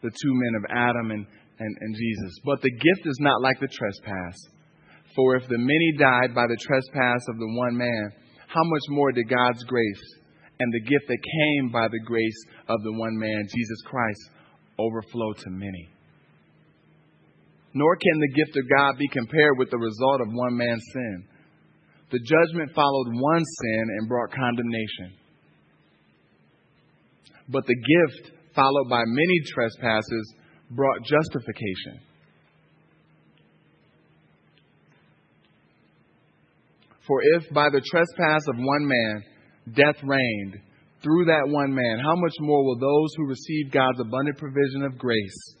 the 0.00 0.08
two 0.08 0.32
men 0.32 0.54
of 0.56 0.64
Adam 0.72 1.10
and, 1.10 1.26
and, 1.60 1.76
and 1.76 1.92
Jesus. 1.94 2.40
But 2.42 2.62
the 2.62 2.72
gift 2.72 3.04
is 3.04 3.18
not 3.20 3.42
like 3.42 3.60
the 3.60 3.68
trespass. 3.68 4.32
For 5.14 5.36
if 5.36 5.44
the 5.44 5.60
many 5.60 5.92
died 6.00 6.34
by 6.34 6.48
the 6.48 6.56
trespass 6.56 7.20
of 7.28 7.36
the 7.36 7.52
one 7.52 7.76
man, 7.76 8.12
how 8.48 8.64
much 8.64 8.86
more 8.88 9.12
did 9.12 9.28
God's 9.28 9.62
grace 9.64 10.04
and 10.58 10.72
the 10.72 10.88
gift 10.88 11.04
that 11.04 11.20
came 11.20 11.68
by 11.70 11.84
the 11.88 12.00
grace 12.00 12.40
of 12.70 12.80
the 12.82 12.96
one 12.96 13.12
man, 13.18 13.44
Jesus 13.44 13.82
Christ, 13.84 14.30
overflow 14.78 15.34
to 15.44 15.50
many? 15.50 15.92
Nor 17.74 17.94
can 17.96 18.20
the 18.20 18.32
gift 18.32 18.56
of 18.56 18.64
God 18.74 18.96
be 18.96 19.08
compared 19.08 19.58
with 19.58 19.68
the 19.68 19.76
result 19.76 20.22
of 20.22 20.32
one 20.32 20.56
man's 20.56 20.84
sin. 20.94 21.28
The 22.10 22.24
judgment 22.24 22.72
followed 22.74 23.20
one 23.20 23.44
sin 23.44 23.84
and 24.00 24.08
brought 24.08 24.32
condemnation. 24.32 25.27
But 27.48 27.66
the 27.66 27.74
gift, 27.74 28.32
followed 28.54 28.88
by 28.88 29.02
many 29.06 29.40
trespasses, 29.46 30.34
brought 30.70 31.02
justification. 31.02 32.00
For 37.06 37.20
if 37.36 37.48
by 37.54 37.68
the 37.72 37.80
trespass 37.80 38.42
of 38.48 38.56
one 38.58 38.86
man 38.86 39.22
death 39.74 39.96
reigned 40.04 40.60
through 41.02 41.24
that 41.26 41.48
one 41.48 41.74
man, 41.74 41.98
how 42.02 42.14
much 42.16 42.34
more 42.40 42.64
will 42.64 42.78
those 42.78 43.14
who 43.16 43.26
receive 43.26 43.72
God's 43.72 44.00
abundant 44.00 44.36
provision 44.36 44.82
of 44.82 44.98
grace, 44.98 45.56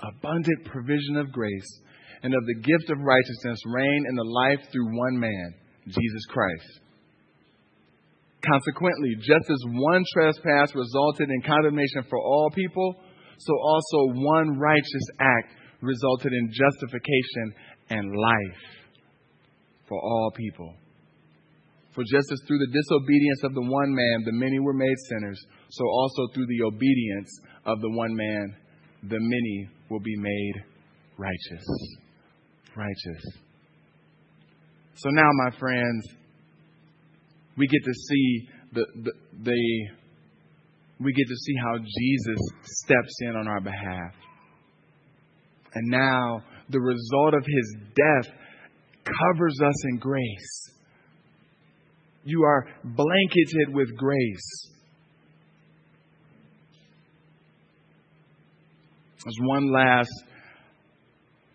abundant 0.00 0.64
provision 0.64 1.16
of 1.16 1.30
grace, 1.30 1.80
and 2.24 2.34
of 2.34 2.44
the 2.46 2.60
gift 2.60 2.90
of 2.90 2.98
righteousness 2.98 3.60
reign 3.66 4.04
in 4.08 4.16
the 4.16 4.24
life 4.24 4.60
through 4.72 4.96
one 4.96 5.18
man, 5.18 5.54
Jesus 5.86 6.26
Christ. 6.28 6.80
Consequently, 8.44 9.14
just 9.18 9.50
as 9.50 9.62
one 9.66 10.04
trespass 10.12 10.74
resulted 10.74 11.30
in 11.30 11.42
condemnation 11.42 12.02
for 12.10 12.18
all 12.18 12.50
people, 12.54 12.96
so 13.38 13.52
also 13.56 14.14
one 14.14 14.58
righteous 14.58 15.06
act 15.20 15.54
resulted 15.80 16.32
in 16.32 16.50
justification 16.52 17.54
and 17.90 18.10
life 18.10 18.62
for 19.88 20.00
all 20.00 20.32
people. 20.36 20.74
For 21.94 22.02
just 22.02 22.32
as 22.32 22.40
through 22.46 22.58
the 22.58 22.72
disobedience 22.72 23.44
of 23.44 23.54
the 23.54 23.62
one 23.62 23.94
man 23.94 24.22
the 24.24 24.32
many 24.32 24.58
were 24.58 24.72
made 24.72 24.96
sinners, 25.08 25.38
so 25.70 25.84
also 25.86 26.26
through 26.34 26.46
the 26.46 26.62
obedience 26.64 27.40
of 27.66 27.80
the 27.80 27.90
one 27.90 28.14
man 28.16 28.56
the 29.02 29.18
many 29.20 29.68
will 29.90 30.00
be 30.00 30.16
made 30.16 30.54
righteous 31.18 31.64
righteous. 32.76 33.22
So 34.94 35.08
now, 35.10 35.28
my 35.44 35.58
friends, 35.58 36.06
we 37.56 37.66
get 37.66 37.84
to 37.84 37.94
see 37.94 38.48
the, 38.72 38.86
the, 39.02 39.12
the 39.42 39.88
we 41.00 41.12
get 41.12 41.26
to 41.28 41.36
see 41.36 41.54
how 41.62 41.78
Jesus 41.78 42.40
steps 42.62 43.16
in 43.22 43.36
on 43.36 43.48
our 43.48 43.60
behalf. 43.60 44.14
And 45.74 45.90
now 45.90 46.42
the 46.68 46.80
result 46.80 47.34
of 47.34 47.44
his 47.44 47.76
death 47.94 48.32
covers 49.04 49.58
us 49.64 49.84
in 49.90 49.98
grace. 49.98 50.70
You 52.24 52.42
are 52.44 52.66
blanketed 52.84 53.74
with 53.74 53.96
grace. 53.96 54.68
There's 59.24 59.38
one 59.40 59.72
last 59.72 60.12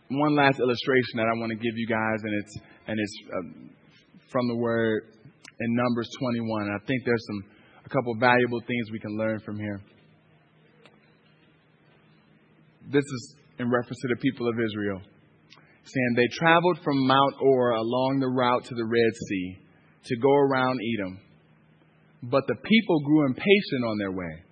one 0.10 0.36
last 0.38 0.60
illustration 0.60 1.15
that 1.15 1.25
I 1.25 1.38
want 1.38 1.51
to 1.51 1.57
give 1.57 1.75
you 1.75 1.86
guys, 1.86 2.19
and 2.23 2.33
it's 2.41 2.57
and 2.88 2.99
it's 2.99 3.13
uh, 3.27 4.27
from 4.31 4.47
the 4.47 4.55
word 4.55 5.03
in 5.60 5.76
Numbers 5.76 6.10
21. 6.20 6.63
And 6.63 6.76
I 6.76 6.86
think 6.86 7.04
there's 7.06 7.26
some 7.28 7.43
a 7.86 7.89
couple 7.89 8.13
valuable 8.20 8.60
things 8.67 8.91
we 8.91 9.00
can 9.00 9.17
learn 9.17 9.39
from 9.39 9.58
here. 9.58 9.82
this 12.91 13.04
is 13.04 13.36
in 13.60 13.70
reference 13.70 14.00
to 14.02 14.08
the 14.08 14.22
people 14.22 14.48
of 14.48 14.56
Israel, 14.56 15.02
saying 15.84 16.13
they 16.15 16.28
traveled 16.38 16.80
from 16.84 17.08
Mount 17.08 17.36
Hor 17.39 17.72
along 17.72 18.20
the 18.20 18.28
route 18.28 18.65
to 18.65 18.76
the 18.76 18.86
Red 18.86 19.13
Sea 19.28 19.58
to 20.06 20.15
go 20.17 20.32
around 20.32 20.80
Edom. 20.96 21.20
But 22.24 22.48
the 22.48 22.56
people 22.56 23.00
grew 23.02 23.26
impatient 23.26 23.84
on 23.86 23.98
their 23.98 24.12
way. 24.12 24.43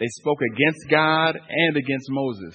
They 0.00 0.08
spoke 0.08 0.38
against 0.42 0.90
God 0.90 1.36
and 1.36 1.76
against 1.76 2.06
Moses 2.10 2.54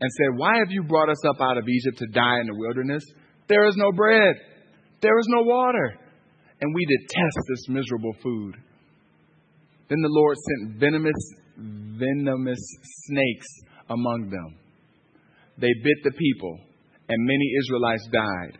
and 0.00 0.10
said, 0.10 0.36
Why 0.38 0.58
have 0.58 0.70
you 0.70 0.82
brought 0.82 1.08
us 1.08 1.24
up 1.28 1.40
out 1.40 1.58
of 1.58 1.68
Egypt 1.68 1.98
to 1.98 2.06
die 2.12 2.40
in 2.40 2.46
the 2.46 2.58
wilderness? 2.58 3.04
There 3.48 3.66
is 3.66 3.76
no 3.76 3.92
bread, 3.92 4.34
there 5.00 5.18
is 5.18 5.26
no 5.28 5.42
water, 5.42 5.96
and 6.60 6.74
we 6.74 6.86
detest 6.86 7.38
this 7.48 7.68
miserable 7.68 8.14
food. 8.22 8.56
Then 9.88 10.00
the 10.02 10.08
Lord 10.08 10.36
sent 10.36 10.78
venomous, 10.78 11.34
venomous 11.56 12.60
snakes 13.06 13.46
among 13.88 14.30
them. 14.30 14.56
They 15.58 15.72
bit 15.82 15.98
the 16.04 16.12
people, 16.12 16.58
and 17.08 17.26
many 17.26 17.52
Israelites 17.64 18.08
died. 18.12 18.58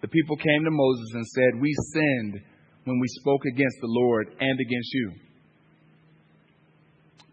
The 0.00 0.08
people 0.08 0.36
came 0.36 0.64
to 0.64 0.70
Moses 0.70 1.10
and 1.14 1.26
said, 1.26 1.60
We 1.60 1.72
sinned 1.92 2.40
when 2.84 2.98
we 2.98 3.08
spoke 3.20 3.44
against 3.46 3.76
the 3.80 3.88
Lord 3.88 4.34
and 4.40 4.60
against 4.60 4.92
you. 4.92 5.12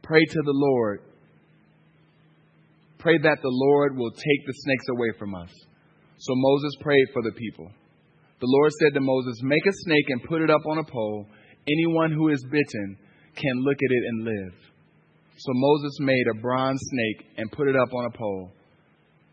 Pray 0.03 0.23
to 0.23 0.41
the 0.43 0.53
Lord. 0.53 1.01
Pray 2.99 3.17
that 3.17 3.41
the 3.41 3.51
Lord 3.51 3.97
will 3.97 4.11
take 4.11 4.45
the 4.45 4.53
snakes 4.53 4.85
away 4.89 5.11
from 5.17 5.35
us. 5.35 5.49
So 6.19 6.33
Moses 6.35 6.73
prayed 6.81 7.07
for 7.13 7.23
the 7.23 7.31
people. 7.31 7.71
The 8.39 8.47
Lord 8.47 8.71
said 8.79 8.93
to 8.93 9.01
Moses, 9.01 9.41
Make 9.43 9.65
a 9.67 9.73
snake 9.73 10.05
and 10.09 10.23
put 10.23 10.41
it 10.41 10.49
up 10.49 10.61
on 10.65 10.77
a 10.77 10.83
pole. 10.83 11.27
Anyone 11.67 12.11
who 12.11 12.29
is 12.29 12.43
bitten 12.49 12.97
can 13.35 13.63
look 13.63 13.75
at 13.75 13.91
it 13.91 14.03
and 14.07 14.23
live. 14.23 14.53
So 15.37 15.51
Moses 15.53 15.97
made 15.99 16.25
a 16.31 16.41
bronze 16.41 16.79
snake 16.81 17.27
and 17.37 17.51
put 17.51 17.67
it 17.67 17.75
up 17.75 17.93
on 17.93 18.05
a 18.05 18.17
pole. 18.17 18.51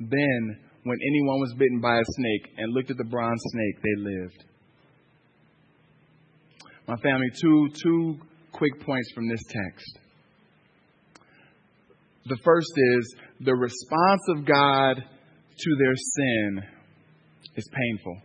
Then, 0.00 0.58
when 0.82 0.98
anyone 1.10 1.40
was 1.40 1.54
bitten 1.54 1.80
by 1.80 1.96
a 1.98 2.04
snake 2.04 2.52
and 2.58 2.72
looked 2.72 2.90
at 2.90 2.96
the 2.96 3.04
bronze 3.04 3.42
snake, 3.42 3.82
they 3.82 4.02
lived. 4.02 4.44
My 6.86 6.96
family, 7.02 7.28
two, 7.40 7.68
two 7.82 8.18
quick 8.52 8.80
points 8.84 9.10
from 9.14 9.28
this 9.28 9.42
text. 9.48 9.98
The 12.26 12.38
first 12.44 12.72
is 12.76 13.16
the 13.40 13.54
response 13.54 14.22
of 14.36 14.46
God 14.46 14.96
to 14.96 15.76
their 15.78 15.94
sin 15.96 16.62
is 17.56 17.68
painful. 17.72 18.18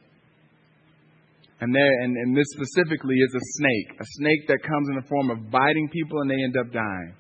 And, 1.61 1.73
there, 1.75 2.01
and, 2.01 2.17
and 2.17 2.35
this 2.35 2.47
specifically 2.53 3.15
is 3.15 3.35
a 3.35 3.39
snake, 3.39 3.99
a 3.99 4.05
snake 4.17 4.47
that 4.47 4.63
comes 4.63 4.89
in 4.89 4.95
the 4.95 5.07
form 5.07 5.29
of 5.29 5.51
biting 5.51 5.89
people 5.89 6.21
and 6.21 6.29
they 6.29 6.43
end 6.43 6.57
up 6.57 6.73
dying. 6.73 7.13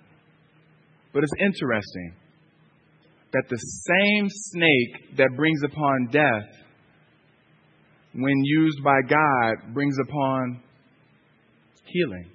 But 1.13 1.23
it's 1.23 1.33
interesting 1.39 2.15
that 3.33 3.43
the 3.49 3.57
same 3.57 4.27
snake 4.27 5.17
that 5.17 5.29
brings 5.37 5.61
upon 5.63 6.09
death, 6.11 6.49
when 8.13 8.43
used 8.43 8.83
by 8.83 8.99
God, 9.07 9.73
brings 9.73 9.95
upon 10.09 10.61
healing. 11.85 12.31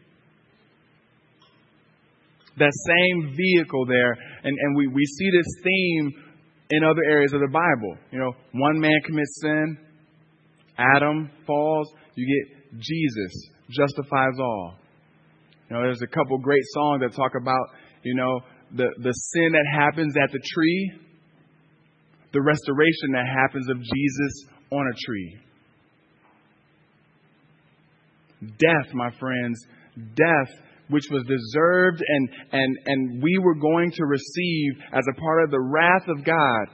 That 2.58 2.72
same 2.72 3.36
vehicle 3.36 3.84
there, 3.86 4.12
and, 4.44 4.56
and 4.58 4.76
we, 4.76 4.86
we 4.86 5.04
see 5.04 5.30
this 5.30 5.62
theme 5.62 6.12
in 6.70 6.84
other 6.84 7.02
areas 7.10 7.32
of 7.34 7.40
the 7.40 7.50
Bible. 7.52 7.98
You 8.12 8.20
know, 8.20 8.32
one 8.52 8.80
man 8.80 8.98
commits 9.04 9.40
sin, 9.42 9.78
Adam 10.78 11.30
falls, 11.46 11.92
you 12.14 12.26
get 12.26 12.80
Jesus 12.80 13.50
justifies 13.70 14.38
all. 14.38 14.74
You 15.68 15.76
know, 15.76 15.82
there's 15.82 16.02
a 16.02 16.06
couple 16.06 16.38
great 16.38 16.62
songs 16.72 17.02
that 17.02 17.14
talk 17.14 17.32
about, 17.40 17.68
you 18.02 18.14
know, 18.14 18.40
the, 18.74 18.86
the 19.02 19.12
sin 19.12 19.52
that 19.52 19.66
happens 19.72 20.14
at 20.16 20.30
the 20.32 20.38
tree, 20.38 20.92
the 22.32 22.42
restoration 22.42 23.12
that 23.12 23.26
happens 23.26 23.68
of 23.68 23.76
Jesus 23.78 24.46
on 24.70 24.86
a 24.86 24.96
tree. 25.06 25.38
Death, 28.42 28.94
my 28.94 29.10
friends, 29.18 29.58
death 30.14 30.54
which 30.88 31.04
was 31.10 31.24
deserved 31.24 32.02
and, 32.06 32.28
and, 32.52 32.78
and 32.86 33.22
we 33.22 33.38
were 33.42 33.56
going 33.56 33.90
to 33.90 34.04
receive 34.04 34.72
as 34.92 35.04
a 35.10 35.20
part 35.20 35.44
of 35.44 35.50
the 35.50 35.60
wrath 35.60 36.06
of 36.08 36.24
God. 36.24 36.66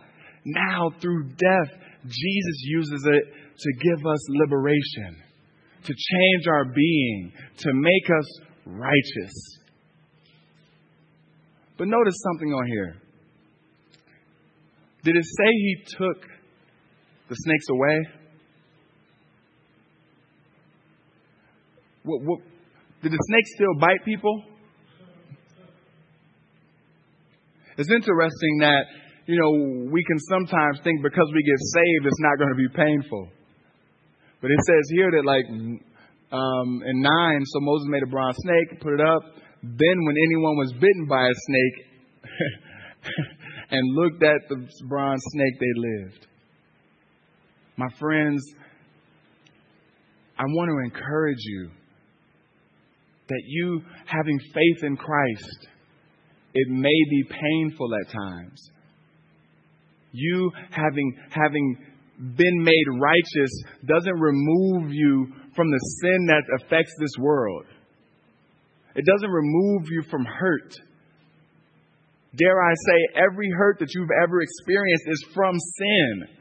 Now, 0.45 0.91
through 1.01 1.29
death, 1.31 1.81
Jesus 2.05 2.57
uses 2.65 3.07
it 3.07 3.25
to 3.59 3.73
give 3.81 4.07
us 4.07 4.21
liberation, 4.29 5.17
to 5.85 5.93
change 5.93 6.47
our 6.49 6.65
being, 6.65 7.33
to 7.59 7.73
make 7.73 8.11
us 8.19 8.41
righteous. 8.67 9.59
But 11.79 11.89
notice 11.89 12.15
something 12.23 12.49
on 12.53 12.67
here. 12.67 12.97
Did 15.05 15.17
it 15.17 15.25
say 15.25 15.51
he 15.51 15.77
took 15.99 16.23
the 17.29 17.35
snakes 17.35 17.67
away? 17.71 18.01
What, 22.05 22.23
what, 22.23 22.41
did 23.03 23.13
the 23.13 23.19
snakes 23.29 23.51
still 23.55 23.75
bite 23.81 24.05
people? 24.05 24.45
It's 27.79 27.91
interesting 27.91 28.59
that, 28.61 28.85
you 29.27 29.39
know, 29.39 29.91
we 29.91 30.05
can 30.05 30.19
sometimes 30.29 30.81
think 30.85 31.03
because 31.03 31.31
we 31.35 31.43
get 31.43 31.59
saved, 31.59 32.07
it's 32.07 32.21
not 32.21 32.39
going 32.39 32.51
to 32.51 32.57
be 32.57 32.69
painful. 32.69 33.29
But 34.43 34.51
it 34.51 34.59
says 34.67 34.91
here 34.91 35.11
that, 35.13 35.25
like, 35.25 35.47
um, 36.33 36.83
in 36.85 37.01
9, 37.01 37.45
so 37.47 37.61
Moses 37.61 37.87
made 37.89 38.03
a 38.03 38.07
bronze 38.07 38.37
snake, 38.41 38.81
put 38.81 38.95
it 38.95 39.01
up. 39.01 39.23
Then, 39.63 40.05
when 40.05 40.17
anyone 40.27 40.57
was 40.57 40.73
bitten 40.73 41.07
by 41.09 41.23
a 41.23 41.35
snake 41.47 41.87
and 43.71 43.95
looked 43.95 44.23
at 44.25 44.49
the 44.49 44.67
bronze 44.89 45.23
snake, 45.29 45.55
they 45.61 45.73
lived. 45.77 46.27
My 47.77 47.87
friends, 48.01 48.43
I 50.37 50.45
want 50.45 50.71
to 50.71 50.97
encourage 50.97 51.39
you 51.39 51.71
that 53.29 53.43
you, 53.47 53.81
having 54.07 54.39
faith 54.53 54.83
in 54.83 54.97
Christ, 54.97 55.69
it 56.53 56.69
may 56.69 56.89
be 56.89 57.25
painful 57.31 57.91
at 57.95 58.13
times. 58.13 58.71
You 60.11 60.51
having, 60.71 61.17
having 61.31 61.77
been 62.23 62.63
made 62.63 63.01
righteous 63.01 63.51
doesn't 63.85 64.21
remove 64.21 64.93
you 64.93 65.27
from 65.57 65.71
the 65.71 65.81
sin 66.01 66.27
that 66.27 66.45
affects 66.63 66.95
this 66.99 67.13
world. 67.19 67.67
It 68.95 69.05
doesn't 69.05 69.31
remove 69.31 69.89
you 69.91 70.03
from 70.09 70.25
hurt. 70.25 70.73
Dare 72.37 72.63
I 72.63 72.73
say, 72.73 73.23
every 73.27 73.51
hurt 73.51 73.79
that 73.81 73.93
you've 73.95 74.09
ever 74.23 74.41
experienced 74.41 75.05
is 75.09 75.27
from 75.35 75.55
sin. 75.59 76.37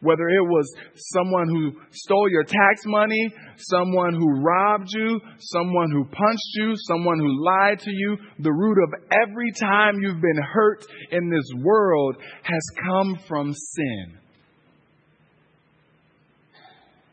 Whether 0.00 0.28
it 0.28 0.42
was 0.42 0.74
someone 0.96 1.48
who 1.48 1.80
stole 1.92 2.28
your 2.28 2.42
tax 2.42 2.82
money, 2.86 3.32
someone 3.56 4.14
who 4.14 4.42
robbed 4.42 4.88
you, 4.92 5.20
someone 5.38 5.92
who 5.92 6.04
punched 6.06 6.50
you, 6.54 6.74
someone 6.88 7.20
who 7.20 7.44
lied 7.44 7.78
to 7.80 7.90
you, 7.90 8.16
the 8.40 8.52
root 8.52 8.78
of 8.82 9.00
every 9.12 9.52
time 9.52 10.00
you've 10.00 10.20
been 10.20 10.42
hurt 10.52 10.84
in 11.12 11.30
this 11.30 11.62
world 11.62 12.16
has 12.42 12.62
come 12.84 13.16
from 13.28 13.52
sin. 13.52 14.18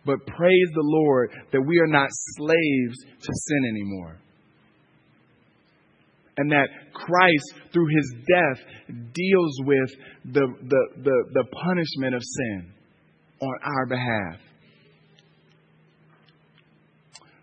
But 0.05 0.25
praise 0.25 0.69
the 0.73 0.83
Lord 0.83 1.31
that 1.51 1.62
we 1.62 1.77
are 1.79 1.88
not 1.88 2.09
slaves 2.38 2.97
to 3.21 3.31
sin 3.33 3.65
anymore. 3.69 4.19
And 6.38 6.51
that 6.51 6.69
Christ, 6.93 7.53
through 7.73 7.88
his 7.88 8.15
death, 8.25 8.65
deals 9.13 9.59
with 9.65 9.89
the, 10.33 10.47
the, 10.63 10.88
the, 11.03 11.23
the 11.33 11.43
punishment 11.51 12.15
of 12.15 12.21
sin 12.23 12.71
on 13.41 13.55
our 13.62 13.85
behalf. 13.88 14.39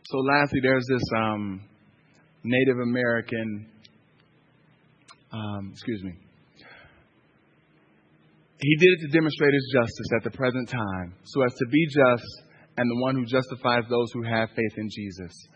So, 0.07 0.19
lastly, 0.19 0.61
there's 0.63 0.87
this 0.89 1.03
um, 1.17 1.61
Native 2.43 2.79
American, 2.79 3.67
um, 5.33 5.71
excuse 5.73 6.03
me. 6.03 6.13
He 8.59 8.77
did 8.77 8.89
it 8.99 9.07
to 9.07 9.09
demonstrate 9.13 9.53
his 9.53 9.75
justice 9.75 10.07
at 10.17 10.25
the 10.25 10.31
present 10.31 10.71
time, 10.71 11.15
so 11.25 11.43
as 11.43 11.53
to 11.53 11.67
be 11.71 11.87
just 11.87 12.46
and 12.77 12.91
the 12.91 13.03
one 13.03 13.15
who 13.17 13.25
justifies 13.25 13.85
those 13.89 14.13
who 14.13 14.23
have 14.23 14.51
faith 14.51 14.77
in 14.77 14.89
Jesus. 14.91 15.49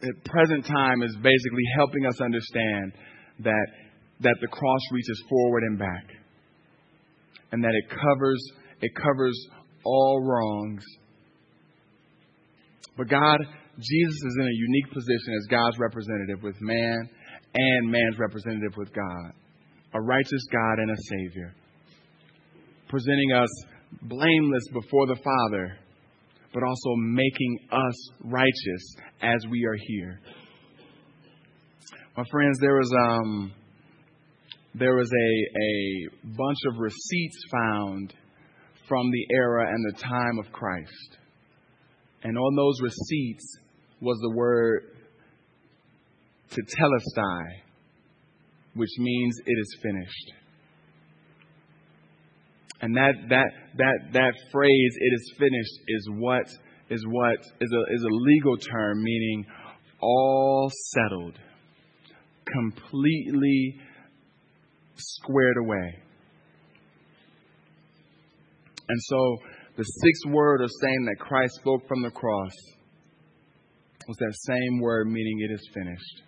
The 0.00 0.12
present 0.24 0.64
time 0.64 1.02
is 1.02 1.14
basically 1.16 1.64
helping 1.76 2.06
us 2.06 2.20
understand 2.20 2.92
that, 3.40 3.66
that 4.20 4.36
the 4.40 4.48
cross 4.48 4.80
reaches 4.92 5.22
forward 5.28 5.64
and 5.64 5.78
back. 5.78 6.04
And 7.52 7.62
that 7.64 7.74
it 7.74 7.90
covers, 7.90 8.42
it 8.80 8.92
covers 8.94 9.36
all 9.84 10.22
wrongs. 10.22 10.84
But 12.96 13.08
God, 13.08 13.40
Jesus 13.76 14.22
is 14.24 14.36
in 14.38 14.46
a 14.46 14.56
unique 14.56 14.92
position 14.92 15.34
as 15.36 15.46
God's 15.50 15.78
representative 15.78 16.42
with 16.42 16.56
man 16.60 17.08
and 17.54 17.90
man's 17.90 18.18
representative 18.18 18.76
with 18.76 18.92
God. 18.94 19.32
A 19.94 20.00
righteous 20.00 20.46
God 20.52 20.78
and 20.78 20.90
a 20.92 20.96
Savior 20.96 21.54
presenting 22.90 23.32
us 23.32 23.48
blameless 24.02 24.64
before 24.72 25.06
the 25.06 25.16
Father, 25.22 25.76
but 26.52 26.62
also 26.64 26.96
making 26.96 27.58
us 27.70 28.10
righteous 28.24 28.96
as 29.22 29.46
we 29.48 29.64
are 29.64 29.76
here. 29.86 30.20
My 32.16 32.24
friends, 32.30 32.58
there 32.60 32.76
was 32.76 32.92
um, 33.08 33.52
there 34.74 34.96
was 34.96 35.08
a 35.08 35.30
a 35.62 36.36
bunch 36.36 36.58
of 36.66 36.80
receipts 36.80 37.38
found 37.52 38.12
from 38.88 39.10
the 39.10 39.26
era 39.36 39.72
and 39.72 39.94
the 39.94 39.98
time 40.00 40.38
of 40.40 40.52
Christ, 40.52 41.18
and 42.24 42.36
on 42.36 42.56
those 42.56 42.80
receipts 42.82 43.58
was 44.00 44.18
the 44.20 44.36
word 44.36 44.82
tetelestai, 46.50 47.44
which 48.74 48.90
means 48.98 49.36
it 49.46 49.58
is 49.58 49.76
finished. 49.80 50.39
And 52.82 52.96
that 52.96 53.12
that 53.28 53.50
that 53.76 53.98
that 54.12 54.32
phrase 54.50 54.92
"it 54.98 55.14
is 55.14 55.34
finished" 55.38 55.80
is 55.88 56.08
what 56.14 56.46
is 56.88 57.04
what 57.06 57.38
is 57.60 57.72
a 57.72 57.94
is 57.94 58.02
a 58.02 58.14
legal 58.14 58.56
term 58.56 59.02
meaning 59.02 59.44
all 60.00 60.70
settled, 60.94 61.38
completely 62.46 63.76
squared 64.96 65.56
away. 65.58 65.98
And 68.88 69.00
so 69.02 69.36
the 69.76 69.84
sixth 69.84 70.26
word 70.30 70.62
of 70.62 70.70
saying 70.80 71.04
that 71.04 71.24
Christ 71.24 71.54
spoke 71.60 71.86
from 71.86 72.02
the 72.02 72.10
cross 72.10 72.52
was 74.08 74.16
that 74.16 74.34
same 74.46 74.80
word 74.80 75.06
meaning 75.06 75.40
it 75.48 75.52
is 75.52 75.70
finished. 75.72 76.22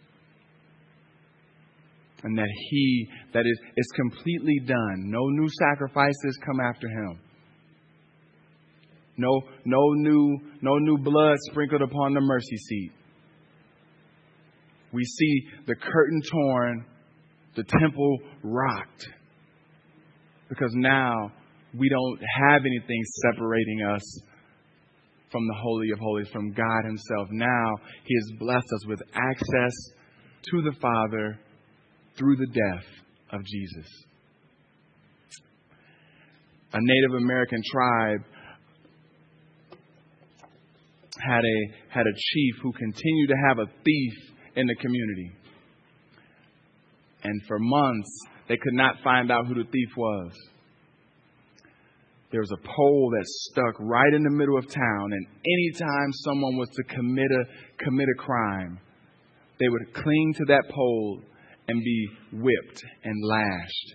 And 2.25 2.39
that 2.39 2.49
he, 2.71 3.09
that 3.35 3.45
is, 3.47 3.61
is 3.77 3.87
completely 3.97 4.61
done. 4.65 5.11
No 5.11 5.29
new 5.29 5.49
sacrifices 5.59 6.39
come 6.47 6.61
after 6.61 6.89
him. 6.89 7.19
No, 9.17 9.43
no 9.65 9.81
new, 9.95 10.39
no 10.63 10.79
new 10.79 10.99
blood 10.99 11.37
sprinkled 11.51 11.83
upon 11.83 12.15
the 12.15 12.21
mercy 12.21 12.57
seat. 12.57 12.93
We 14.93 15.05
see 15.05 15.43
the 15.67 15.75
curtain 15.75 16.23
torn, 16.31 16.85
the 17.57 17.65
temple 17.65 18.19
rocked. 18.43 19.07
Because 20.49 20.73
now 20.75 21.33
we 21.77 21.89
don't 21.89 22.21
have 22.41 22.63
anything 22.65 23.03
separating 23.23 23.83
us 23.95 24.21
from 25.31 25.47
the 25.49 25.55
Holy 25.55 25.91
of 25.91 25.99
Holies, 25.99 26.29
from 26.29 26.53
God 26.53 26.85
Himself. 26.85 27.29
Now 27.31 27.75
He 28.05 28.15
has 28.15 28.39
blessed 28.39 28.73
us 28.75 28.87
with 28.87 29.03
access 29.15 29.73
to 30.51 30.63
the 30.63 30.77
Father 30.81 31.39
through 32.17 32.37
the 32.37 32.47
death 32.47 32.87
of 33.31 33.45
Jesus. 33.45 33.87
A 36.75 36.79
Native 36.81 37.23
American 37.23 37.63
tribe 37.71 38.21
had 41.21 41.41
a, 41.45 41.59
had 41.91 42.07
a 42.07 42.15
chief 42.15 42.55
who 42.63 42.73
continued 42.73 43.29
to 43.29 43.37
have 43.49 43.59
a 43.59 43.67
thief 43.85 44.13
in 44.57 44.67
the 44.67 44.75
community. 44.77 45.33
And 47.25 47.41
for 47.47 47.59
months, 47.59 48.11
they 48.49 48.57
could 48.57 48.75
not 48.75 48.97
find 49.05 49.31
out 49.31 49.47
who 49.47 49.55
the 49.55 49.69
thief 49.71 49.89
was. 49.97 50.33
There 52.33 52.41
was 52.41 52.51
a 52.51 52.67
pole 52.67 53.13
that 53.13 53.27
stuck 53.27 53.79
right 53.79 54.15
in 54.15 54.23
the 54.23 54.31
middle 54.31 54.57
of 54.57 54.67
town, 54.67 55.13
and 55.13 55.27
anytime 55.45 56.13
someone 56.25 56.57
was 56.57 56.71
to 56.71 56.83
commit 56.95 57.31
a, 57.31 57.85
commit 57.85 58.09
a 58.09 58.19
crime, 58.19 58.81
they 59.61 59.69
would 59.69 59.93
cling 59.93 60.35
to 60.39 60.45
that 60.49 60.65
pole 60.71 61.21
and 61.73 61.83
be 61.83 62.09
whipped 62.33 62.85
and 63.03 63.25
lashed. 63.25 63.95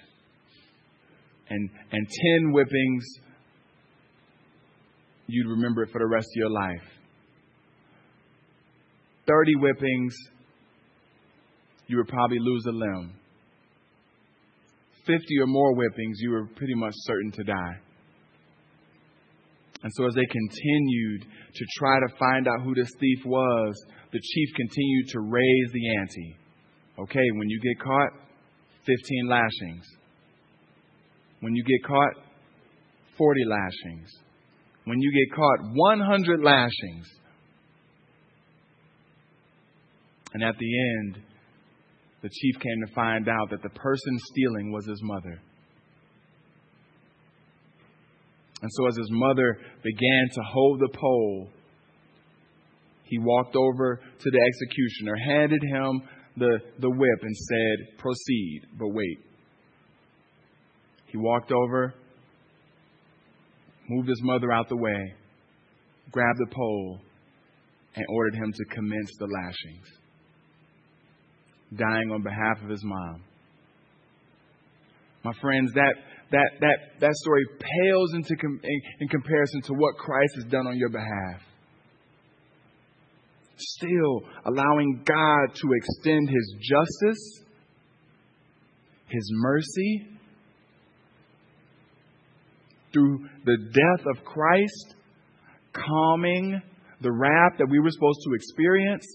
And, 1.49 1.69
and 1.91 2.07
10 2.41 2.51
whippings, 2.51 3.05
you'd 5.27 5.47
remember 5.47 5.83
it 5.83 5.91
for 5.91 5.99
the 5.99 6.07
rest 6.07 6.25
of 6.25 6.35
your 6.35 6.49
life. 6.49 6.83
30 9.27 9.53
whippings, 9.59 10.15
you 11.85 11.97
would 11.97 12.07
probably 12.07 12.39
lose 12.39 12.65
a 12.67 12.71
limb. 12.71 13.13
50 15.05 15.23
or 15.41 15.47
more 15.47 15.75
whippings, 15.75 16.17
you 16.19 16.31
were 16.31 16.47
pretty 16.55 16.75
much 16.75 16.93
certain 16.95 17.31
to 17.31 17.43
die. 17.43 17.77
And 19.83 19.91
so, 19.93 20.07
as 20.07 20.15
they 20.15 20.25
continued 20.25 21.21
to 21.53 21.65
try 21.77 21.99
to 21.99 22.17
find 22.17 22.47
out 22.47 22.63
who 22.63 22.73
this 22.73 22.89
thief 22.99 23.19
was, 23.25 23.75
the 24.11 24.19
chief 24.19 24.49
continued 24.55 25.07
to 25.09 25.19
raise 25.19 25.71
the 25.71 25.97
ante. 25.99 26.35
Okay, 26.99 27.25
when 27.35 27.49
you 27.49 27.59
get 27.61 27.83
caught, 27.83 28.09
15 28.85 29.29
lashings. 29.29 29.85
When 31.41 31.55
you 31.55 31.63
get 31.63 31.87
caught, 31.87 32.13
40 33.17 33.41
lashings. 33.45 34.09
When 34.85 34.99
you 34.99 35.11
get 35.11 35.35
caught, 35.35 35.59
100 35.73 36.41
lashings. 36.41 37.07
And 40.33 40.43
at 40.43 40.55
the 40.57 40.89
end, 40.97 41.23
the 42.21 42.29
chief 42.29 42.55
came 42.59 42.87
to 42.87 42.93
find 42.93 43.27
out 43.29 43.49
that 43.51 43.61
the 43.61 43.69
person 43.69 44.17
stealing 44.31 44.71
was 44.71 44.85
his 44.87 45.01
mother. 45.03 45.39
And 48.61 48.71
so, 48.71 48.87
as 48.87 48.97
his 48.97 49.09
mother 49.11 49.59
began 49.83 50.29
to 50.33 50.41
hold 50.51 50.79
the 50.79 50.89
pole, 50.97 51.49
he 53.03 53.19
walked 53.19 53.55
over 53.55 53.97
to 53.97 54.31
the 54.31 54.39
executioner, 54.39 55.15
handed 55.15 55.61
him 55.63 56.01
the, 56.37 56.59
the 56.79 56.89
whip, 56.89 57.19
and 57.21 57.35
said, 57.35 57.97
Proceed, 57.97 58.61
but 58.77 58.87
wait. 58.89 59.19
He 61.07 61.17
walked 61.17 61.51
over, 61.51 61.93
moved 63.89 64.09
his 64.09 64.21
mother 64.23 64.51
out 64.51 64.69
the 64.69 64.77
way, 64.77 65.13
grabbed 66.11 66.39
the 66.39 66.53
pole, 66.53 66.99
and 67.95 68.05
ordered 68.09 68.35
him 68.35 68.53
to 68.53 68.65
commence 68.75 69.11
the 69.17 69.25
lashings, 69.25 69.87
dying 71.75 72.11
on 72.11 72.21
behalf 72.21 72.61
of 72.63 72.69
his 72.69 72.83
mom. 72.83 73.23
My 75.23 75.33
friends, 75.41 75.73
that, 75.73 75.93
that, 76.31 76.49
that, 76.61 76.77
that 76.99 77.13
story 77.15 77.45
pales 77.59 78.13
into 78.13 78.35
com- 78.35 78.59
in, 78.63 78.81
in 78.99 79.07
comparison 79.07 79.61
to 79.63 79.73
what 79.73 79.95
Christ 79.95 80.35
has 80.35 80.45
done 80.45 80.67
on 80.67 80.77
your 80.77 80.89
behalf. 80.89 81.41
Still 83.57 84.21
allowing 84.45 85.01
God 85.03 85.55
to 85.55 85.67
extend 85.75 86.29
His 86.29 86.55
justice, 86.59 87.43
His 89.09 89.29
mercy, 89.33 90.07
through 92.93 93.25
the 93.45 93.57
death 93.57 94.05
of 94.07 94.23
Christ, 94.23 94.95
calming 95.73 96.61
the 97.01 97.11
wrath 97.11 97.53
that 97.57 97.67
we 97.69 97.79
were 97.79 97.91
supposed 97.91 98.19
to 98.25 98.33
experience. 98.33 99.05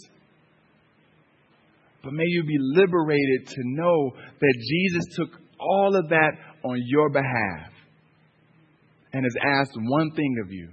But 2.03 2.13
may 2.13 2.27
you 2.27 2.43
be 2.43 2.57
liberated 2.59 3.47
to 3.47 3.61
know 3.65 4.11
that 4.41 4.55
Jesus 4.59 5.17
took 5.17 5.41
all 5.61 5.97
of 5.97 6.09
that 6.09 6.33
on 6.65 6.83
your 6.87 7.11
behalf 7.11 7.73
and 9.13 9.25
has 9.25 9.37
asked 9.45 9.77
one 9.77 10.11
thing 10.13 10.37
of 10.45 10.51
you 10.51 10.71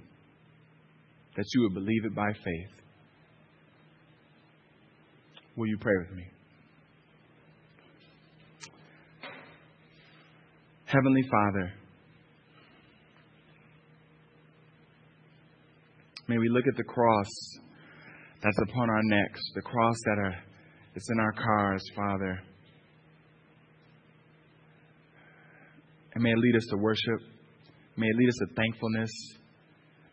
that 1.36 1.46
you 1.54 1.62
would 1.62 1.74
believe 1.74 2.06
it 2.06 2.16
by 2.16 2.32
faith. 2.34 2.79
Will 5.60 5.68
you 5.68 5.78
pray 5.78 5.92
with 5.98 6.16
me? 6.16 6.24
Heavenly 10.86 11.24
Father, 11.30 11.74
may 16.30 16.38
we 16.38 16.48
look 16.48 16.64
at 16.66 16.78
the 16.78 16.84
cross 16.86 17.28
that's 18.42 18.58
upon 18.70 18.90
our 18.90 19.02
necks, 19.04 19.42
the 19.54 19.62
cross 19.62 19.96
that 20.06 20.18
are, 20.20 20.36
that's 20.94 21.10
in 21.12 21.20
our 21.20 21.34
cars, 21.34 21.84
Father. 21.94 22.40
And 26.16 26.24
may 26.24 26.32
it 26.32 26.38
lead 26.38 26.56
us 26.56 26.68
to 26.70 26.78
worship. 26.78 27.20
May 27.98 28.08
it 28.08 28.16
lead 28.16 28.30
us 28.30 28.38
to 28.48 28.56
thankfulness. 28.56 29.12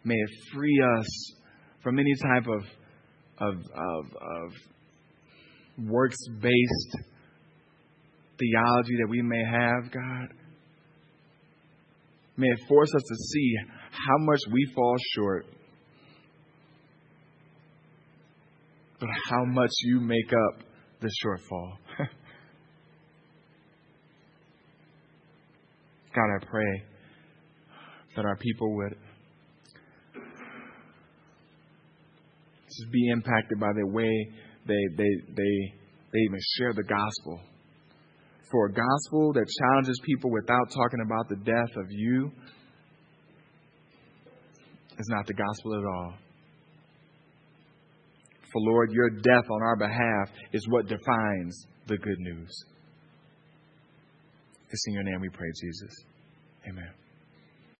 May 0.02 0.16
it 0.16 0.30
free 0.52 0.84
us 0.98 1.32
from 1.84 2.00
any 2.00 2.14
type 2.16 2.48
of, 2.48 2.64
of, 3.38 3.54
of, 3.54 4.06
of 4.06 4.52
works 5.78 6.16
based 6.40 6.96
theology 8.38 8.96
that 9.00 9.08
we 9.08 9.22
may 9.22 9.44
have, 9.44 9.90
God. 9.92 10.28
May 12.36 12.48
it 12.48 12.58
force 12.68 12.94
us 12.94 13.02
to 13.02 13.14
see 13.14 13.56
how 13.90 14.18
much 14.18 14.40
we 14.52 14.70
fall 14.74 14.96
short, 15.14 15.46
but 19.00 19.08
how 19.30 19.44
much 19.46 19.70
you 19.84 20.00
make 20.00 20.32
up 20.32 20.60
the 21.00 21.10
shortfall. 21.24 21.72
God, 26.14 26.24
I 26.24 26.38
pray 26.46 26.82
that 28.16 28.24
our 28.24 28.36
people 28.36 28.74
would 28.76 28.96
just 32.66 32.92
be 32.92 33.08
impacted 33.08 33.58
by 33.60 33.72
the 33.74 33.86
way 33.86 34.28
they, 34.66 34.82
they, 34.96 35.10
they, 35.34 35.74
they 36.12 36.18
even 36.18 36.40
share 36.58 36.72
the 36.74 36.82
gospel. 36.82 37.40
For 38.50 38.66
a 38.66 38.72
gospel 38.72 39.32
that 39.32 39.46
challenges 39.58 40.00
people 40.04 40.30
without 40.30 40.70
talking 40.70 41.00
about 41.04 41.28
the 41.28 41.36
death 41.36 41.76
of 41.76 41.90
you 41.90 42.30
is 44.98 45.06
not 45.08 45.26
the 45.26 45.34
gospel 45.34 45.74
at 45.74 45.84
all. 45.84 46.14
For 48.52 48.60
Lord. 48.62 48.90
Your 48.92 49.10
death 49.10 49.50
on 49.50 49.62
our 49.62 49.76
behalf 49.76 50.30
is 50.52 50.66
what 50.68 50.86
defines 50.86 51.66
the 51.88 51.98
good 51.98 52.18
news. 52.18 52.64
It's 54.70 54.84
in 54.86 54.94
your 54.94 55.02
name 55.02 55.20
we 55.20 55.28
pray, 55.28 55.48
Jesus. 55.60 55.94
Amen. 56.68 57.05